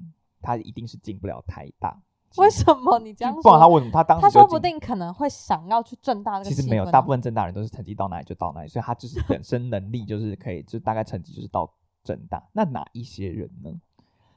[0.40, 2.00] 他一定是进不了台大。
[2.36, 3.42] 为什么你这样说？
[3.42, 6.42] 不管他为什么，他当时他说不定可能会想要去正大。
[6.44, 11.68] 其实没有，大部分正大人都是成绩到哪里就到哪里，所以他就是本身能力就是可以， 就大概成绩就是到
[12.04, 12.46] 正大。
[12.52, 13.70] 那哪一些人呢？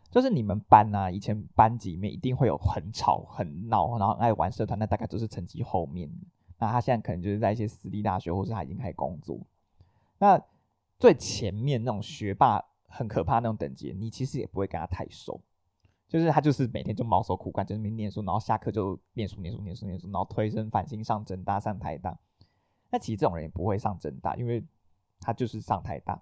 [0.09, 6.09] 就是你们班啊，以前班级里面一定会有很吵、很闹，然后爱玩社团，那大概都是成绩后面。
[6.57, 9.39] 那他现在可能就是在一些私立大学，或是他已经开始工作。
[10.17, 10.41] 那
[10.97, 12.63] 最前面那种学霸。
[12.93, 15.39] 很可怕那种等级，你其实也不会跟他太熟，
[16.11, 22.19] 就是他就是每天就毛手苦干，在那边念书，然后下课就念书念书念书念书，然后推身反心上正大上台大。
[22.89, 24.61] 那其实这种人也不会上正大，因为
[25.21, 26.21] 他就是上台大。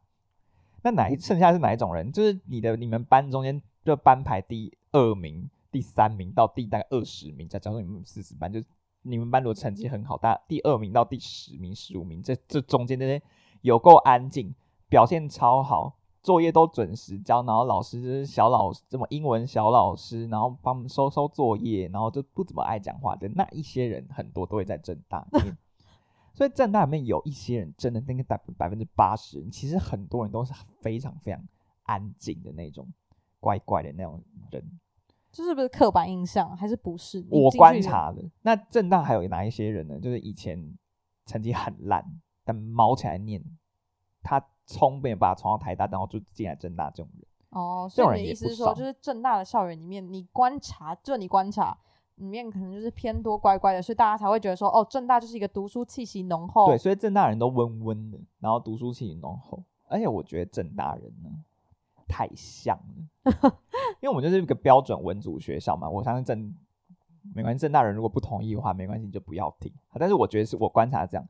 [0.83, 2.11] 那哪一剩下是哪一种人？
[2.11, 8.61] 就是你的你们班中间就班排第二名、第三名到第大概二十名，再加上你们四十班，就
[9.01, 13.19] 你们班如果成绩很好，大第二名到第十名、十五名，这这中间这些
[13.61, 14.53] 有够安静，
[14.87, 15.95] 表现超好。
[16.21, 25.57] 作业都准时交，然后老师就是小老师，这么英文小老师，然后帮我们收收作业，然后就不怎么爱讲话的那一些人，很多都会在正大里面。
[26.35, 31.41] 所以正大里面有一些人，真的那个百百分之八十，其实很多人都是非常非常
[31.83, 32.87] 安静的那种，
[33.39, 34.63] 乖乖的那种人。
[35.31, 37.25] 这是不是刻板印象，还是不是？
[37.29, 38.29] 我观察的。
[38.41, 39.99] 那正大还有哪一些人呢？
[39.99, 40.77] 就是以前
[41.25, 42.03] 成绩很烂，
[42.43, 43.41] 但毛起来念，
[44.21, 44.45] 他。
[44.69, 47.87] 冲没有办法冲到台大，然后就进来正大这种人哦。
[47.89, 51.75] 所以你的意思是说，就是正大的校园里面，你观察，就你观察
[52.15, 56.67] 里面可能就是偏多乖乖的，所以大家才会觉得说，哦，正大就是一个读书气息浓厚。
[56.67, 59.63] 对，所以正大人都温温的，然后读书气息浓厚。
[59.87, 61.29] 而且我觉得正大人呢
[62.07, 63.57] 太像了，
[64.01, 65.89] 因为我们就是一个标准文组学校嘛。
[65.89, 66.55] 我相信正
[67.33, 69.73] 没关系，正大人如果不同意的话，没关系，你就不要听。
[69.99, 71.27] 但是我觉得是我观察这样，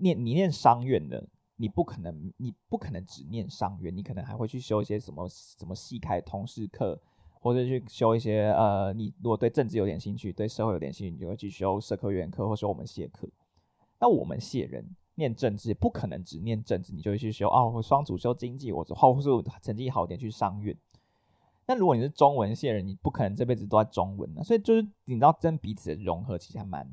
[0.00, 1.26] 念你念商院的。
[1.60, 6.98] 你不可能，你不可能只念商院，你可能还会去修一些什么什么系开通识课，
[7.38, 13.28] 或者去修一些呃，你如果对政治有点兴趣，对社会有点兴趣，你就会去修社科院课或修我们系课。
[13.98, 19.28] 那我们系人念政治，不可能只念政治，你就会去修哦，双主修经济，我或或是
[19.60, 20.74] 成绩好点去商院。
[21.66, 26.90] 那如果你是中文系人，你不可能这辈子都在中文的，所以就是你知道，真彼此融合其实还蛮。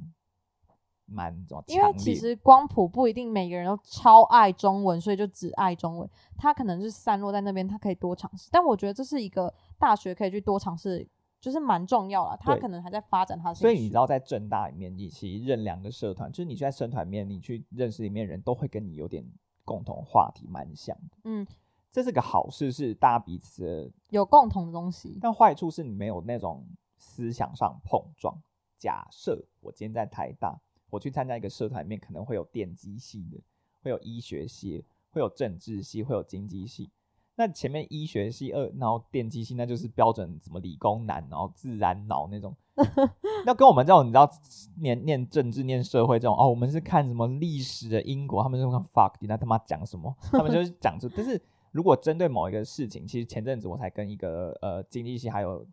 [1.10, 1.34] 蛮
[1.67, 6.10] 因为其实光谱不一定每个人都超爱中文，所以就只爱中文。
[6.36, 8.50] 他可能是散落在那边，他可以多尝试。
[8.52, 11.08] 但我觉得这是一个大学可以去多尝试，
[11.39, 12.38] 就是蛮重要了。
[12.38, 13.54] 他可能还在发展他。
[13.54, 19.26] 所以你知道，在正大里面，你其实认两个社团，就是你在社团里面，你去认识里面人都会跟你有点
[19.63, 21.17] 共同话题，蛮像的。
[21.24, 21.48] 嗯，
[21.89, 25.17] 这是个好事，是大家彼此有共同的东西。
[25.22, 26.67] 但坏处是你没有那种
[26.98, 28.38] 思想上碰撞。
[28.78, 30.60] 假设我今天在台大。
[30.89, 33.38] 我去参加一个社团里面可能会有电机系的，
[33.82, 36.89] 会有医学系，会有政治系，会有经济系。
[37.36, 42.56] 那前面医学系二，然后电机系，那就是标准什么理工男，然后自然脑那种。
[43.45, 44.30] 那跟我们这种你知道
[44.78, 50.15] 念念政治、念社会这种哦，我们是看什么历史的因果，他们就看 fuck，你那他妈讲什么？
[50.32, 51.08] 他们就 是讲这。
[51.10, 51.39] 但是
[51.71, 55.65] 如果针对某一个事情，其实前阵子我才跟一个呃经济系还有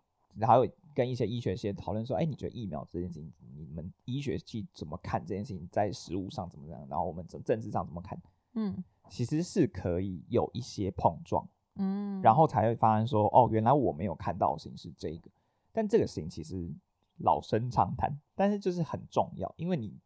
[0.43, 5.69] 还有跟一些医学系讨论说，哎，你觉得疫苗这件事情，你们医学系怎么看这件事情？
[5.71, 6.87] 在实物上怎么样？
[6.89, 8.19] 然后我们政政治上怎么看？
[8.55, 11.47] 嗯，其实是可以有一些碰撞。
[11.77, 15.29] 嗯，然后才会发现说，哦，原来我没有看到的事情是这个，
[15.73, 16.73] 但这个事情其实
[17.19, 19.99] 老生常谈，但是就是很重要，因为你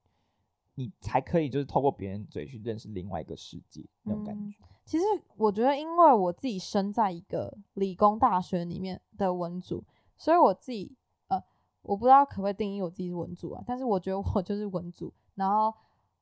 [0.77, 4.57] 你才可以就是透过别人嘴去认识另外一个世界那种感觉。
[4.87, 5.05] 其实
[5.37, 9.85] 我觉得，因为我自己生在一个理工大学里面的文组，
[10.19, 10.95] 所以我自己
[11.29, 11.43] 呃，
[11.81, 15.73] 我不知道可不可以定义我自己是文组啊，但是我觉得我就是文组，然后。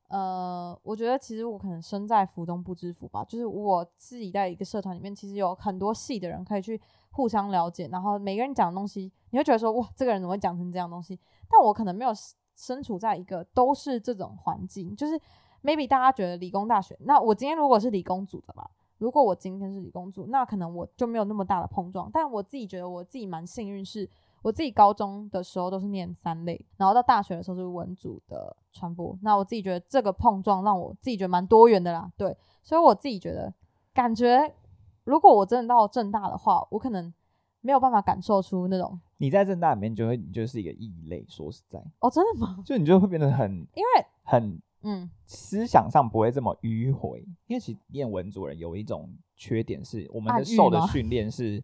[0.09, 6.81] 呃，我觉得其实我可能身在福中不知福吧，就是我自己在一个社团里面，其实有很多系的人可以去
[7.11, 11.19] 互相了解，然后每个人讲的东西，你会觉得说哇，这个人怎么会讲成这样东西？
[11.51, 12.13] 但我可能没有
[12.55, 15.21] 身处在一个都是这种环境，就是
[15.61, 24.09] maybe 大家觉得理工大学，那我今天如果是理工组的吧，如果我今天是理工组，那可能我就没有那么大的碰撞，但我自己觉得我自己蛮幸运是。
[24.43, 29.19] 我自己高中的时候都是念三类，然后到大学的时候是文组的传播。
[29.23, 32.37] 那我自己觉得这个碰撞让我自己觉得蛮多元的啦，对。
[32.63, 33.53] 所以我自己觉得，
[33.93, 34.55] 感觉
[35.03, 37.13] 如果我真的到正大的话，我可能
[37.61, 39.01] 没有办法感受出那种。
[39.17, 41.27] 你在正大里面就会，你就是一个异类。
[41.29, 42.63] 说实在，哦，真的吗？
[42.65, 47.21] 就你就会变得很，因为很嗯，思想上不会这么迂回。
[47.47, 51.63] 因为其实念文组人有一种缺点是，我们的受的 训练是。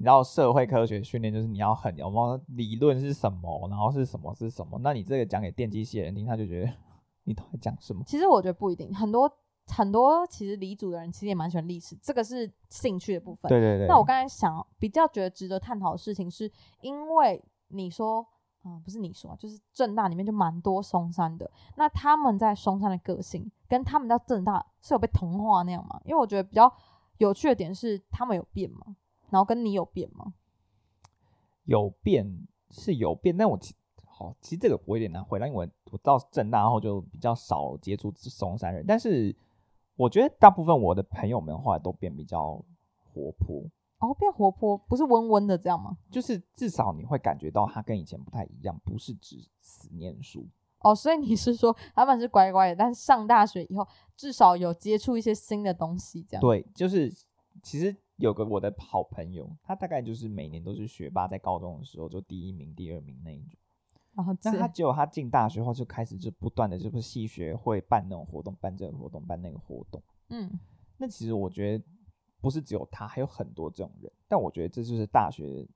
[0.00, 4.78] 你知道社会科学训练就是你要很有没理论是什么，然后是什么是什么？
[4.80, 6.72] 那你这个讲给电机系的人听，他就觉得
[7.24, 8.00] 你都在讲什么？
[8.06, 9.28] 其实我觉得不一定，很多
[9.66, 13.48] 很多其实理组的人其实也蛮喜欢历史，这个是兴趣的部分。
[13.48, 13.88] 对对对。
[13.88, 16.48] 那我刚才想比较觉得值得探讨的事情，是
[16.80, 18.24] 因为你说，
[18.64, 26.00] 嗯，不是你说，就是正大里面就蛮多松山的，那他们在松山的个性跟他们在正大是有被同化那样吗？
[26.04, 26.70] 因为我觉得比较
[27.18, 28.96] 有趣的点是他们有变吗？
[29.30, 30.34] 然后跟你有变吗？
[31.64, 39.34] 有变是有变，但我其好其实这个我有点难回答，因为我到正大后就比较少接触松山人，但是
[39.94, 42.60] 我觉得大部分我的朋友们后来都变比较
[42.98, 43.62] 活泼
[43.98, 45.96] 哦，变活泼不是温温的这样吗？
[46.10, 50.46] 就是至少你会感觉到他跟以前不太一样，不是只死念书
[50.80, 57.12] 哦，所以你是说他们是乖乖的，但是上大学以后至少有接触一些新的东西，这样对，就是
[57.62, 57.96] 其实。
[58.18, 63.56] 有个我的好朋友，他大概就是每年都是学霸，在高中的时候就第一名、第二名那一种。
[64.16, 70.02] 然后，那他结果他进大学后就开始就不断的就是系学会办那种活动，办这个活动，办那个活动。
[70.30, 70.50] 嗯，
[70.96, 71.84] 那其实我觉得
[72.40, 74.10] 不是只有他，还有很多这种人。
[74.28, 75.66] 但我觉得这就是大学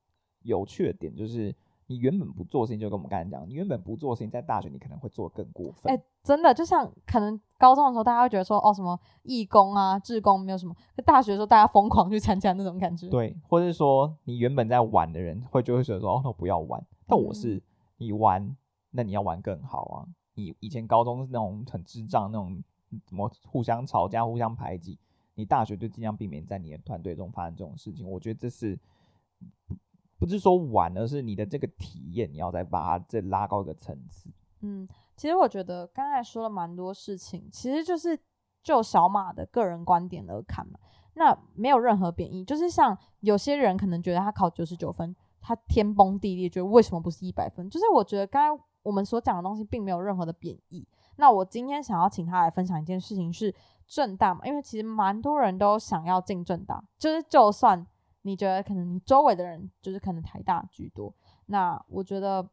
[0.42, 1.54] 有趣的点，就是。
[1.88, 5.92] 你原本不做事情，就跟我们刚才讲，你原本不做事情，在大学你可能会做更过分。
[5.92, 13.08] 哎，真的，就像可能高中的时候，大家会觉得说，哦，什么义工啊、志工没有什么；在大学的时候，大家疯狂去参加那种感觉。
[13.08, 16.82] 对，或者是说，你原本在玩的人，会就会觉得说，哦，那不要玩。
[17.06, 17.62] 但我是
[17.98, 18.56] 你玩，
[18.92, 20.06] 那你要玩更好啊。
[20.34, 22.62] 你以前高中是那种很智障那种，
[23.04, 24.98] 怎么互相吵架、互相排挤，
[25.34, 28.08] 你大学就尽量避免在你的团队中发生这种事情。
[28.10, 28.78] 我觉得这是。
[30.18, 34.30] 不是说玩，而是你的这个体验，你要再把它再拉高一个层次。
[34.60, 38.16] 嗯，其实我觉得刚才说了蛮多事情，其实就是
[38.62, 40.78] 就小马的个人观点而看嘛，
[41.14, 42.44] 那没有任何贬义。
[42.44, 47.68] 就是像有些人可能觉得他考九十九分，他天崩地裂，觉得为什么不是一百分？
[47.68, 50.86] 就是我觉得刚才我们所讲的东西并没有任何的贬义。
[51.16, 53.52] 那我今天想要请他来分享一件事情是
[53.86, 57.86] 正大嘛，因为其实蛮多人都想要进正大，就是就算。
[58.24, 61.12] 你觉得可能你周围的人就是可能台大居多，
[61.46, 62.48] 那我觉得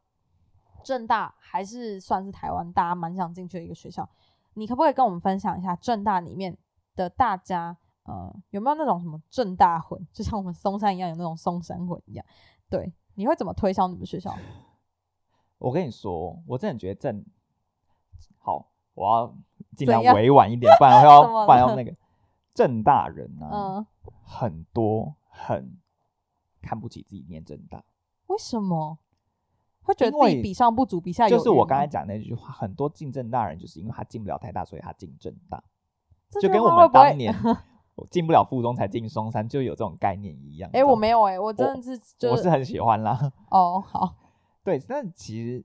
[0.84, 4.10] 正大还是算是台湾大家蛮想进去的一个学校。
[4.56, 6.58] 你可不可以跟我们分享一下正大里面
[6.96, 12.26] 的大家，呃，有没有那种什么正大魂，就像我们松山一样有那种松山魂一样？
[12.68, 14.36] 对，你会怎么推销你们学校？
[15.60, 17.24] 我跟你说，我真的觉得正
[18.40, 19.38] 好，我要
[19.76, 21.96] 尽量委婉一点，不然会要 不然要那个
[22.54, 23.86] 正大人啊，
[24.24, 25.16] 很多。
[25.42, 25.78] 很
[26.62, 27.82] 看不起自己念正大，
[28.28, 28.98] 为什么？
[29.84, 35.64] 会觉得自己比上不足，比下有就是我刚才讲那句话，很多进正大人就是因为他进不了太大，所以他进正大，
[36.42, 37.34] 就跟我们当年
[38.12, 40.70] 进不了附中才进松山，就有这种概念一样。
[40.74, 43.32] 哎，我没有哎，我真的是我是很喜欢啦。
[43.50, 44.14] 哦，好，
[44.62, 45.64] 对，但其实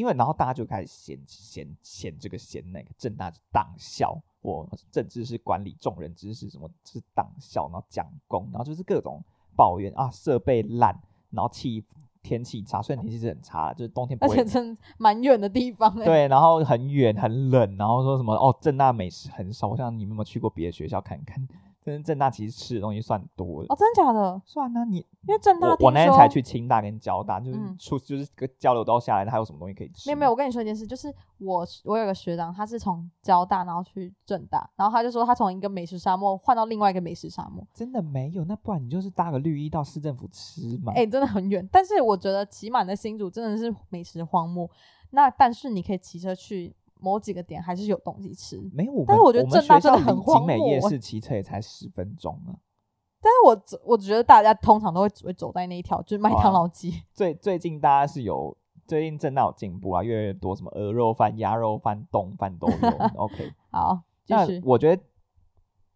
[0.00, 9.22] 因为然后大家就开始嫌嫌嫌这个嫌那个正大党校，我政治是管理众人之事，什么是党校，然后讲功，然后就是各种
[9.54, 10.98] 抱怨啊，设备烂，
[11.28, 11.84] 然后气
[12.22, 14.44] 天气差，虽然天气是很差，就是冬天不而且会。
[14.46, 19.68] 真蛮远的地方哎、对，然后很远很冷，然后说什么哦，正大美食很少。
[19.68, 21.46] 我想你们有没有去过别的学校看看？
[21.82, 23.72] 真的正大其实吃的东西算多的。
[23.72, 24.42] 哦，真的假的？
[24.44, 30.08] 算啊，你因为正大我我那天才去清大跟交大，就是嗯出、就是个交流道下来，还有什么东西可以吃？
[30.08, 40.92] 没有没有，我跟你说一件事，就是我我有个学长，他是从交大然后去正大，然后他就说他从一个美食沙漠换到另外一个美食沙漠，真的没有，那不然你就是搭个绿衣到市政府吃嘛。
[40.94, 41.66] 哎、真的很远。
[41.72, 44.70] 但是我觉得起码你的新竹真的是美食荒漠，
[45.10, 48.60] 那但是你可以骑车去某几个点，还是有东西吃。
[48.72, 52.54] 没有，我但是我觉得正大真的很荒离景美漠欸夜市骑车也才十分钟啊。
[53.22, 56.90] 但是我只我觉得大家通常都会只会走在那一条，就是麦当劳街。
[57.12, 62.74] 最最近大家是有最近正大有进步啊，越来越多什么鹅肉饭、鸭肉饭、冻饭都有。
[63.16, 64.46] OK，好，继那。
[64.64, 65.02] 我觉得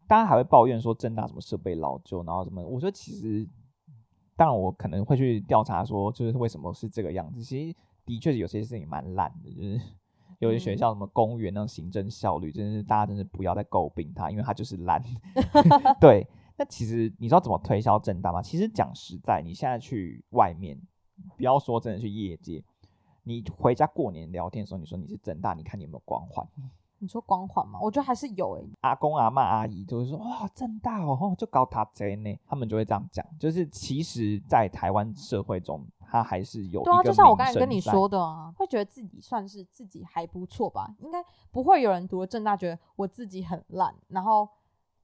[0.07, 3.49] 大家还会抱怨说正大什么设备老旧，然后什么，我觉得其实
[4.37, 7.43] 当然我可能会去调查说，就是为什么是这个样子。
[7.43, 9.81] 其实的确有些事情蛮烂的，就是
[10.39, 15.03] 有些学嗯校什么公务员那种行政效率，真是大家真是不要再诟病他，因为他就是烂。
[16.01, 16.27] 对，
[16.57, 18.43] 那其实你知道怎么推销正大吗？
[18.43, 20.81] 其实讲实在，你现在去外面，
[21.37, 22.63] 不要说真的去业界，
[23.23, 26.47] 你回家过年聊天的时候，你说你是正大，你看你有没有光环？
[26.99, 27.79] 你说光环吗？
[27.83, 33.25] 我觉得还是有诶、阿公阿妈阿姨就会说哇正大哦，哦 就搞他贼呢，他们就会这样讲。
[33.39, 44.49] 就是其实，在台湾社会中，他还是有对啊，就像我名刚才跟你说的啊，会觉得自己算是自己还不错吧，应该不会有人读了正大觉得我自己很烂，然后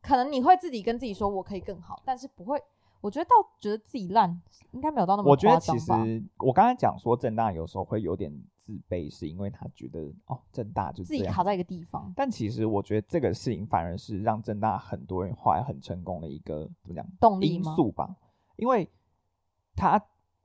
[0.00, 2.62] 可能你会自己跟自己说我可以更好，但是不会，
[3.00, 3.30] 我觉得到
[3.60, 4.40] 觉得自己烂，
[4.72, 5.60] 应该没有到那么我觉得。
[5.60, 5.92] 其实
[6.38, 8.32] 我刚才讲说正大有时候会有点
[8.70, 17.64] 自卑，是因为他觉得哦正大就自己卡在一个地方，但其实我觉得这个事情反而是让正大很多人后来很成功的一个怎么讲动力因？
[17.64, 18.14] 素吧，
[18.54, 18.88] 因为
[19.74, 20.00] 他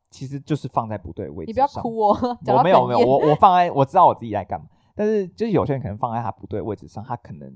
[0.10, 2.18] 其实就是放在不对的位置你不要哭哦，
[2.48, 4.66] 我没有没有，我我放在我知道我自己在干嘛，
[4.96, 7.54] 但是就是有些人可能放在他不对的位置上，他可能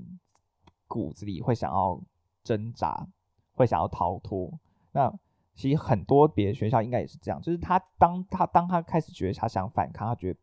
[0.86, 2.00] 骨子里会想要
[2.44, 3.08] 挣扎，
[3.54, 4.52] 会想要逃脱。
[4.92, 5.12] 那
[5.54, 10.38] 其实很多别的学校应该也是这样，就是他当他当他开始觉得他想反抗，他觉得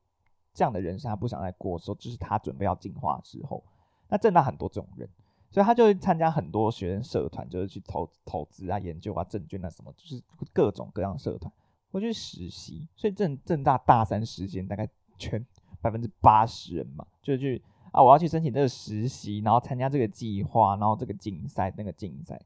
[0.57, 3.63] 这样的人生他不想再过的时候，就是他准备要进化的时候。
[4.09, 5.07] 那正大很多这种人，
[5.51, 10.19] 所以他就会参加很多学生社团，就是去投投资啊、研究啊、证券啊什么，就是
[10.51, 11.53] 各种各样的社团。
[11.91, 15.45] 会去实习，所以正正大大三实习大概全
[15.79, 22.41] 百分之八十人嘛，就是去啊，我要去申请这个实习，然后参加这个计划，然后这个竞赛那个竞赛，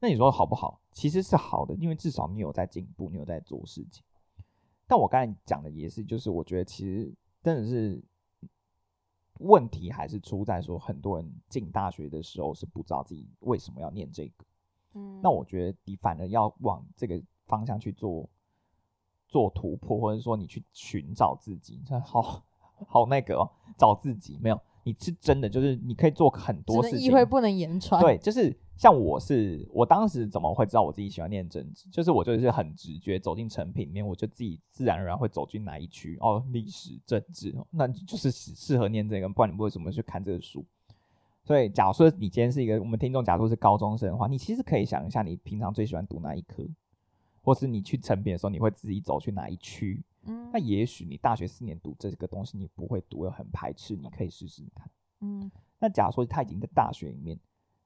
[0.00, 0.80] 那你说好不好？
[0.92, 4.02] 其实是好的，因为至少你有在进步，你有在做事情。
[4.86, 7.10] 但我刚才讲的也是，就是我觉得其实
[7.42, 8.02] 真的是
[9.40, 14.44] 问题还是出在说，很多人进大学的时候是不知道自己为什么要念这个。
[14.94, 18.28] 嗯那我觉得你反而要往这个方向去做
[19.26, 22.44] 做突破，或者说你去寻找自己，这 好
[22.86, 28.02] 好那个哦，找自己没有，你是真的就是你可以做很多事情能意会，不能言传。
[28.02, 31.88] 对，就是像我是我当时怎么会知道我自己喜欢念政治？
[31.90, 40.64] 就是我就是很直觉走进成品里面，我就自己自然而然会走进哪一区哦，历史政治，哦那就是适适合念这个，不然你为什么去看这个书？
[41.44, 46.64] 所以，假如说你今天是一个我们听众，假如是高中生的话，你其实可以想一下，你平常最喜欢读哪一科，
[47.42, 50.02] 或是你去成品的时候，你会自己走去哪一区？
[50.24, 54.88] 嗯那也许你大学四年读这个东西，你不会读，又很排斥，你可以试试看。
[55.20, 55.50] 嗯，
[55.80, 57.36] 那假如说他已经在大学里面，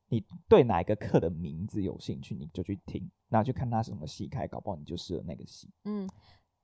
[0.08, 5.68] 你对哪一个课的名字有兴趣，你就去听，然后去看他是什么系开，搞不好你就适合那个系。
[5.84, 6.08] 嗯，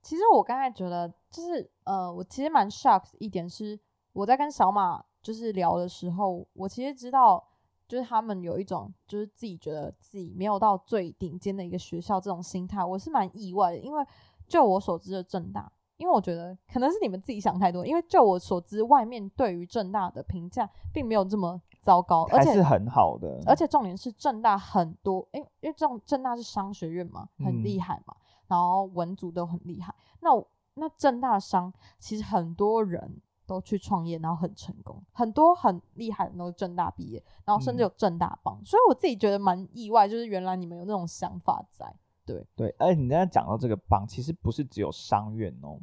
[0.00, 3.78] 其实我刚才觉得，就是呃，我其实蛮 shock 一点是，
[4.12, 7.42] 我在跟小马就是聊的时候，我其实知道，
[7.88, 14.04] 就是他们有一种就是自己觉得自己没有到最顶尖的一个学校这种心态，我是蛮意外的，因为
[14.46, 28.16] 就我所知的正大，因为我觉得可能是你们自己想太多，因为就我所知，外面对于正大的评价并没有这么糟糕，而且是很好的，而且重点是正大很多，因为因为这种正大是商学院嘛，很厉嗯害嘛，
[28.46, 29.94] 然后文组都很厉害。
[30.20, 30.30] 那
[30.74, 41.92] 那正大商其实很多人都去创业，然后很成功，很多很厉害的人都是正大毕业，然后甚至嗯有正大帮，所以我自己觉得蛮意外，就是原来你们有那种想法在。
[42.24, 42.72] 对。
[42.78, 45.78] 而且你刚才讲到这个帮，其实不是只有商院哦，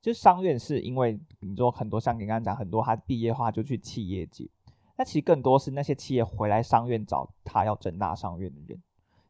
[0.00, 4.48] 就商院是因为你说很多像你刚刚讲，很多他毕业后他就去企业界，
[4.96, 8.82] 那其实更多是那些企业回来商院找他要整大商院的人，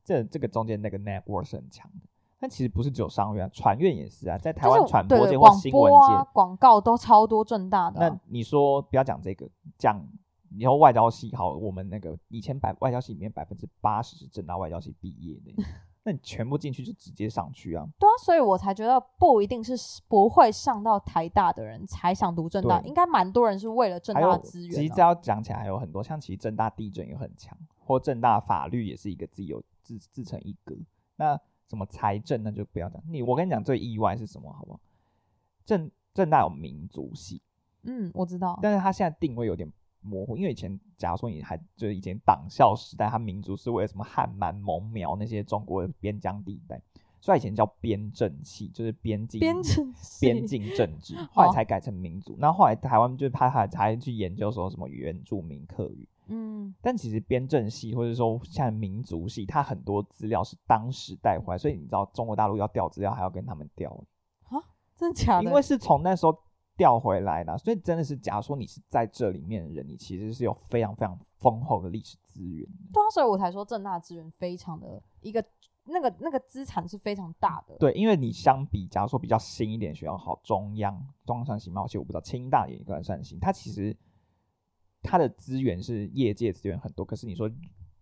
[0.04, 2.08] 这这个中间那个 network 是很强的。
[2.40, 9.48] 但其实不是只有商院啊，传院也是啊，在台湾就是传播或新闻界，广告都超多正大的啊、那你说不要讲这个，
[9.78, 10.04] 讲
[10.50, 15.62] 以后外交系好，我们那个以前百外交系里面百分之八十是正大外交系毕业的，
[16.04, 17.86] 那你全部进去就直接上去啊？
[17.98, 19.74] 对啊，所以我才觉得不一定是
[20.08, 24.94] 不会上到台大的人才想读正大，应该蛮多人是为了正大的资其实源、啊。
[24.96, 30.74] 这要讲起来还有很多，像其实正大地震也很强，或正大法律也是一个自己有自自成一格。
[31.16, 31.38] 那
[31.68, 33.00] 什么财政那就不要讲。
[33.08, 34.80] 你我跟你讲最意外是什么，好不好？
[35.64, 37.40] 正正大有民族系，
[37.84, 38.58] 嗯，我知道。
[38.60, 39.72] 但是他现在定位有点
[40.02, 46.80] 模糊，因为以前假如说你还就是以前党校时代，它民族是为了什么汉满蒙苗那些中国的边疆地带，
[47.20, 52.36] 所以以前叫边政系，就是边境边政边境政治， 后来才改成民族。
[52.38, 63.90] 那后来台湾就他还才去研究说什么原住民客语，嗯，但其实边政系或者说像民族系，它很多资料是当时带回来，所以你知道中国大陆要调资料还要跟他们调
[64.48, 64.58] 啊，
[64.96, 65.44] 真的假的？
[65.44, 66.36] 因为是从那时候
[66.76, 72.92] 调回来的，所以真的是，假如说你是在这里面的人，你其实是有非常非常丰厚的历史资源的。
[72.92, 75.44] 对啊，所以我才说正大资源非常的一个
[75.84, 80.94] 那个那个资产是非常大的。，对，因为你相比，假如说比较新一点学校，好，中央
[81.26, 81.84] 中央算新吗？
[81.86, 83.38] 其实我不知道，清大也应该算新。
[83.38, 83.96] 它其实
[85.02, 87.50] 它的资源是业界资源很多，可是你说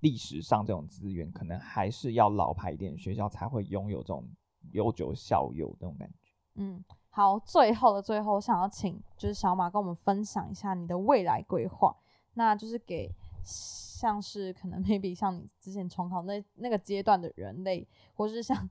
[0.01, 4.27] 历史上这种资源，可能还是要老牌一点学校才会拥有这种
[4.73, 6.31] 悠久校友那种感觉。
[6.57, 11.95] 嗯，好，最后的最后，我想要请就是小马跟我们分享一下你的未来规划，
[12.35, 18.69] 那就是给像是可能 maybe 像你之前重考那那个阶段的人类，或是像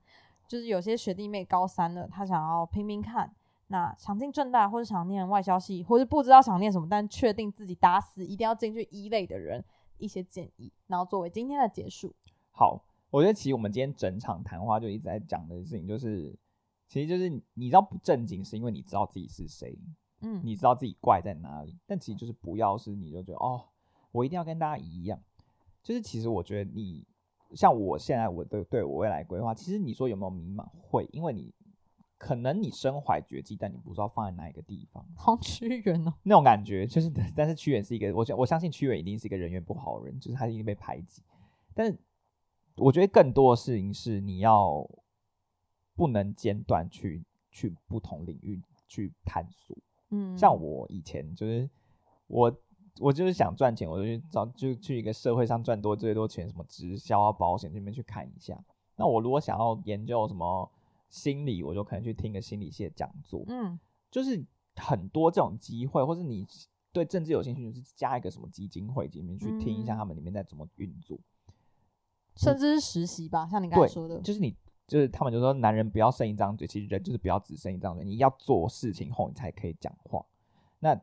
[0.47, 3.33] 就是有些学弟妹高三了，他想要拼拼看。
[3.71, 9.63] 那想进正大，或者想念外交系，或是不知道想念什么，但确定自己打死一定要进去一类的人，
[9.99, 12.11] 一些建议，然后作为今天的结束。
[12.49, 12.81] 好，
[13.11, 16.35] 我觉得其实我们今天整场谈话就一直在讲的事情，就是
[16.89, 19.79] 其实就是你你知道不正经，是因为你知道自己是谁，
[20.21, 23.63] 嗯，你知道自己怪在哪里，但其实就是不要是你就觉得哦，
[24.11, 25.17] 我一定要跟大家一样。
[25.81, 27.05] 就是其实我觉得你
[27.53, 30.67] 像我现在我的对我未来规划，其实你说有没有迷茫？
[30.81, 31.53] 会，因为你
[32.17, 41.21] 可能你身怀绝技，但你不知道放在哪一个地方，好屈原哦， 那种感觉就是， 但是屈原是一个，我相我相信屈原一定是一个人缘不好的人，就是他一定被排挤。
[41.73, 41.97] 但是
[42.75, 44.85] 我觉得更多的事情是你要
[45.99, 47.21] 不能间断去
[47.51, 49.75] 去不同领域去探索。
[50.11, 51.69] 嗯，像我以前就是
[52.27, 52.57] 我
[53.01, 58.57] 我就是想赚钱，我就去找就去一个社会上赚多最多钱，什么直销啊、保险这边去看一下。
[58.95, 60.71] 那我如果想要研究什么
[61.09, 63.43] 心理，我就可能去听个心理系的讲座。
[63.49, 63.77] 嗯
[64.09, 64.41] 就是
[64.77, 66.47] 很多这种机会，或是你
[66.93, 71.19] 对政治有兴趣，就是加一个什么基金会里面去听一下嗯他们里面在怎么运作。
[72.35, 74.55] 甚至是实习吧，像你刚才说的，就是你，
[74.89, 80.25] 就是他们就说男人不要剩一张嘴，其实人就是不要只剩一张嘴，你要做事情后你才可以讲话。
[80.79, 80.99] 那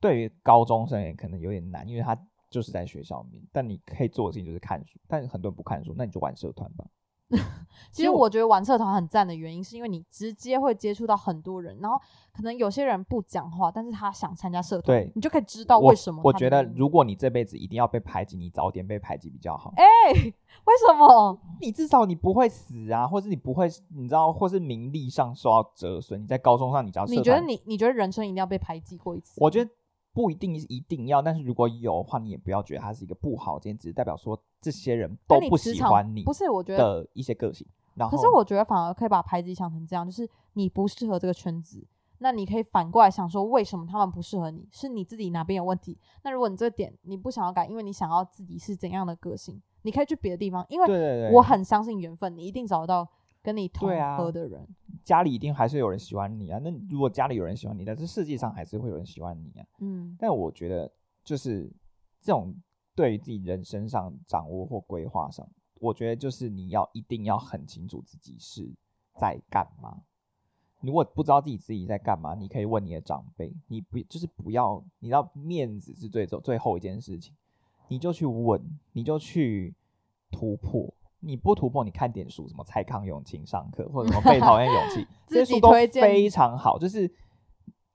[0.00, 2.16] 对于高中生也可能有点难，因为他
[2.48, 6.86] 就是在学校里面，但你可以做的事情就是看书，但很多人不看书，那你就玩社团吧。
[7.90, 11.98] 其实我觉得玩社团很赞的原因，是因为你直接会接触到很多人，然后
[12.32, 19.72] 可能有些人不讲话，但是他想参加社团，对你就可以知道为什么我觉得，如果你这辈子一定要被排挤，你早点被排挤比较好。
[19.76, 21.38] 哎、为什么？
[21.60, 26.22] 你至少你不会死啊，或是你不会，你知道，或是名利上受到折损。
[26.22, 29.40] 你在高中上，你只要你觉得你你觉得人生一定要被排挤过一次？
[29.40, 29.70] 我觉得
[30.16, 37.66] 不一定一定要，但是如果有的话，你也不要觉得它是一个不好，今天只是代表说这些人都不喜欢你不是，我觉得，的一些个性。
[37.94, 41.86] 然后，可是我觉得反而可以把排挤想成这样，就是你不适合这个圈子。
[42.20, 44.66] 那你可以反过来想说，为什么他们不适合你？
[44.72, 45.98] 是你自己哪边有问题？
[46.24, 50.64] 那如果你这点你不想要改，因为你想要自己是怎样的个性，你可以去别的地方。
[50.70, 53.06] 因为我很相信缘分，你一定找得到
[53.42, 54.66] 跟你同合的人。
[55.06, 56.58] 家里一定还是有人喜欢你啊。
[56.58, 59.66] 那如果家里有人喜欢你，但是世界上还是会有人喜欢你啊。
[59.78, 60.90] 嗯但我觉得
[61.22, 61.72] 就是
[62.20, 62.52] 这种
[62.96, 65.48] 对于自己人生上掌握或规划上，
[65.80, 68.68] 我觉得就是你要一定要很清楚自己是
[69.14, 70.02] 在干嘛。
[70.80, 77.32] 如果不知道自己自己在干嘛，你可以问你的长辈，你不就是不要，你知道面子是最最最后一件事情，
[77.86, 78.60] 你就去问，
[78.92, 79.72] 你就去
[80.32, 80.92] 突破。
[81.26, 86.78] 你不突破，你看点书，什么蔡康永情商课，或者什么 被讨厌勇气， 这些书都非常好。
[86.78, 87.12] 就是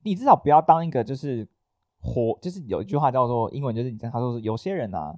[0.04, 1.48] 你至少不要当一个就是
[2.02, 5.18] 活，就是有一句话叫做英文，就是他说是有些人啊，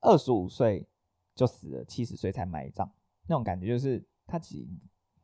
[0.00, 0.86] 二十五岁
[1.34, 2.88] 就死了，七十岁才埋葬，
[3.26, 4.68] 那种感觉就是他其实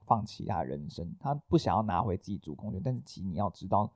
[0.07, 2.81] 放弃他人生，他不想要拿回自己主控权。
[2.83, 3.91] 但是其实你要知道，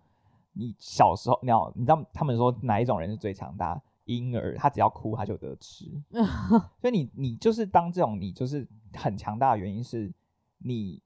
[0.53, 3.81] 你小时候，你要你知道他们说哪一种人是最强大？
[4.11, 5.85] 婴儿，他只要哭他就得吃。
[6.81, 10.13] 所以你你就是当这种你就是很强大的原因是
[10.59, 11.01] 你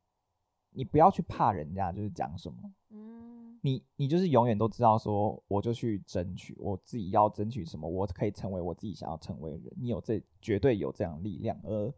[0.71, 9.73] 你不要去怕人家就是讲什么，嗯你你就是永远都知道说，我就去争取我自己要争取什么，我可以成为我自己想要成为的人。
[9.79, 11.93] 你有这绝对有这样的力量，而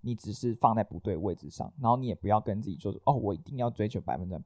[0.00, 4.42] 你只是放在不对位置上，然后你也不要跟自己说哦，我一定要追求百分之百。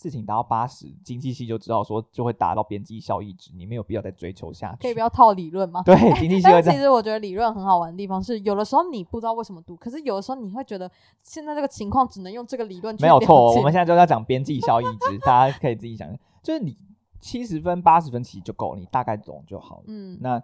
[0.00, 4.78] 事情达到八十，经济系就知道说就会达到边际效益值，你没有必要再追求下去。
[4.80, 5.82] 可以不要套理论吗？
[5.82, 6.74] 对，经济系会但。
[6.74, 10.90] 其实我觉得理论很好玩的地方是，有的时候你不知道为什么读，可是有的时候你会觉得
[11.22, 16.10] 现在这个情况只能用这个理论去没有错，我们现在就要讲边际效益值，大家可以自己想，
[16.42, 16.74] 就是你
[17.20, 19.84] 七十分、八十分其实就够了，你大概懂就好了。
[19.88, 20.42] 嗯，那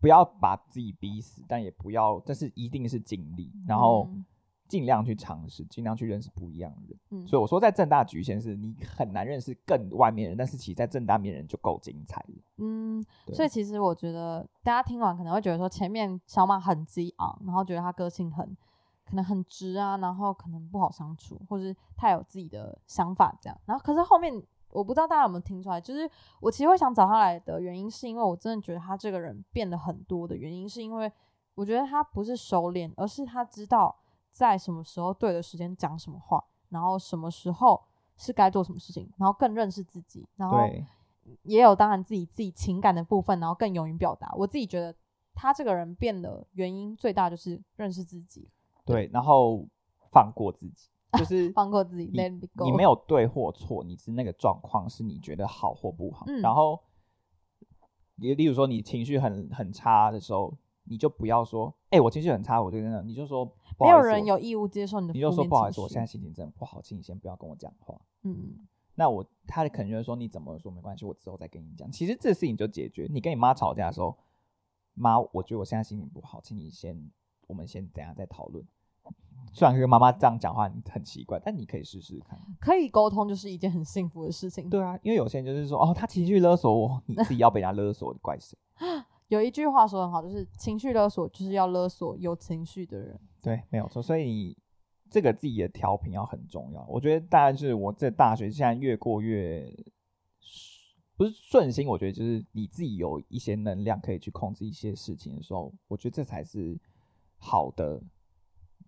[0.00, 4.24] 不要把自己逼死，但也不要，但是一定是尽力，然后嗯
[4.70, 6.98] 尽量去尝试，尽量去认识不一样的人。
[7.10, 12.34] 嗯所以我说，在正大局限是你很难认识更外面人，但是其实在正大面人就够精彩了。
[12.58, 18.56] 嗯，所以其实我觉得大家听完可能会觉得说，前面小马很激昂，然后觉得他个性很
[19.04, 23.60] 可能很直啊，然后可能不好相处，或是他有自己的想法这样。
[23.66, 24.32] 然后可是后面
[24.70, 26.08] 我不知道大家有没有听出来，就是
[26.40, 31.10] 我其实会想找他来的原因，是因为我真的觉得他这个人变得很多的原因，是因为
[31.56, 33.94] 我觉得他不是收敛，而是他知道
[34.30, 37.82] 在什么时候对的时间讲什么话，然后什么时候
[38.16, 40.58] 是该做什么事情，然后更认识自己，然后，
[41.42, 44.32] 也有当然自己自己情感的部分，然后更勇于表达。
[44.36, 44.94] 我自己觉得
[45.34, 48.48] 他这个人变的原因最大就是认识自己，
[48.84, 49.66] 对，然后
[50.10, 52.64] 放过自己，就是 放过自己你，let it go。
[52.64, 56.24] 你没有对或错，你是那个状况是你觉得好或不好。
[56.28, 56.80] 嗯然后，
[58.16, 60.52] 也例如说你情绪很很差的时候，
[60.90, 63.46] 你就不要说，哎、我情绪很差，我就真的，你就说，
[63.78, 67.98] 不没有意思人有义务接受你的你就说不好意思，我现在心情真的不好，请你先不要跟我讲话。
[68.24, 68.66] 嗯
[68.96, 71.90] 那我他可能就会说你怎么说没关系，我之后再跟你讲。
[71.90, 73.06] 其实这事情就解决。
[73.08, 74.18] 你跟你妈吵架的时候，
[74.94, 77.10] 妈，我觉得我现在心情不好，请你先，
[77.46, 78.62] 我们先等一下再讨论。
[79.54, 82.38] 虽然跟妈妈这样讲话很奇怪，但你可以试试看。
[82.60, 84.68] 可以沟通就是一件很幸福的事情。
[84.68, 88.58] 对啊，因为有些人就是说，哦，他情绪勒索我，你自己要被人家勒索，怪谁？
[89.30, 93.18] 有一句话说很好，就是情绪勒索就是要勒索有情绪的人。
[93.40, 94.02] 对，没有错。
[94.02, 94.58] 所以你
[95.08, 96.84] 这个自己的调频要很重要。
[96.88, 99.72] 我觉得大概是我这大学现在越过越
[101.16, 106.76] 不是顺心，我觉得就是你自己有一些能量可以去控制一些事情的时候，我觉得这才是
[107.38, 108.02] 好的。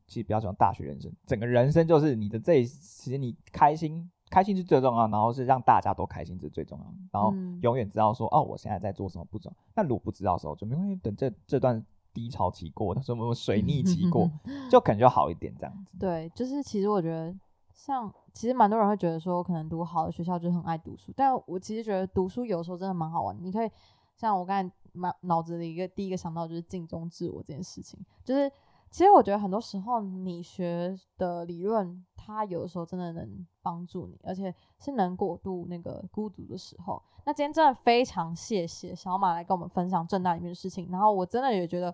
[0.08, 6.92] 其实不要讲大学人生，整个人生就是你的这一时间，你开心，开心是最重要，然后是让大家都开心，这是最重要的。
[7.12, 9.52] 然后嗯永远知道说，哦，我现在在做什么步骤。
[9.74, 14.30] 那如果不知道的时候，就没关系，等这这段低潮期过，什么水逆期过，
[14.70, 15.98] 就可能就好一点这样子。
[15.98, 17.34] 对，就是其实我觉得，
[17.74, 23.36] 像其实蛮多人会觉得说，可能读好的学校就是很爱读书，但我其实觉得读书有时候真的蛮好玩。
[23.38, 23.70] 你可以
[24.16, 28.50] 像我刚才脑脑子里一个第一个想到就是尽忠自我这件事情，就是
[28.92, 37.02] 其实我觉得很多时候你学的理论，它有的时候真的能帮助你，而且是能过渡那个孤独的时候。
[37.24, 41.92] 那今天真的非常谢谢小马来跟我们分享正大里面的事情，然后我真的也觉得。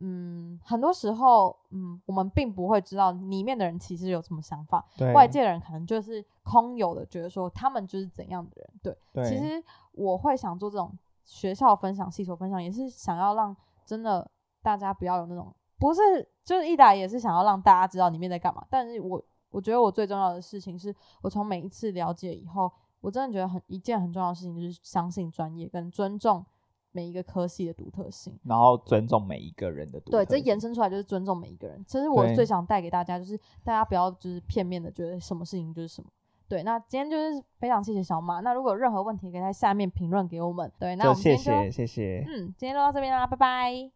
[0.00, 8.70] 嗯，很多时候，嗯，我们并不会知道里面的人其实有什么想法，对外界的人可能就是空有的觉得说他们就是怎样的人。
[8.80, 9.60] 对，对，其实
[9.90, 14.30] 我会想做这种学校分享、系所分享，也是想要让真的
[14.62, 16.00] 大家不要有那种，不是
[16.44, 18.64] 就是一来也是想要让大家知道里面在干嘛。
[18.68, 22.70] 但是我我觉得我最重要的事情是我从每一次了解以后，
[23.00, 26.44] 我真的觉得很一件很重要的事情就是相信专业跟尊重
[26.92, 28.38] 每一个科系的独特性。
[28.44, 31.82] 然后尊重每一个人的独对，这延伸出来就是尊重每一个人。
[31.86, 36.10] 其实我最想带给大家，就是大家不要就是片面的觉得什么事情就是什么。
[36.48, 38.40] 对，那今天就是非常谢谢小马。
[38.40, 40.72] 那如果有任何问题，可以在下面评论给我们。
[40.78, 42.24] 对，那我们今天就谢谢谢。
[42.26, 43.90] 嗯，今天就到这边啦，拜拜。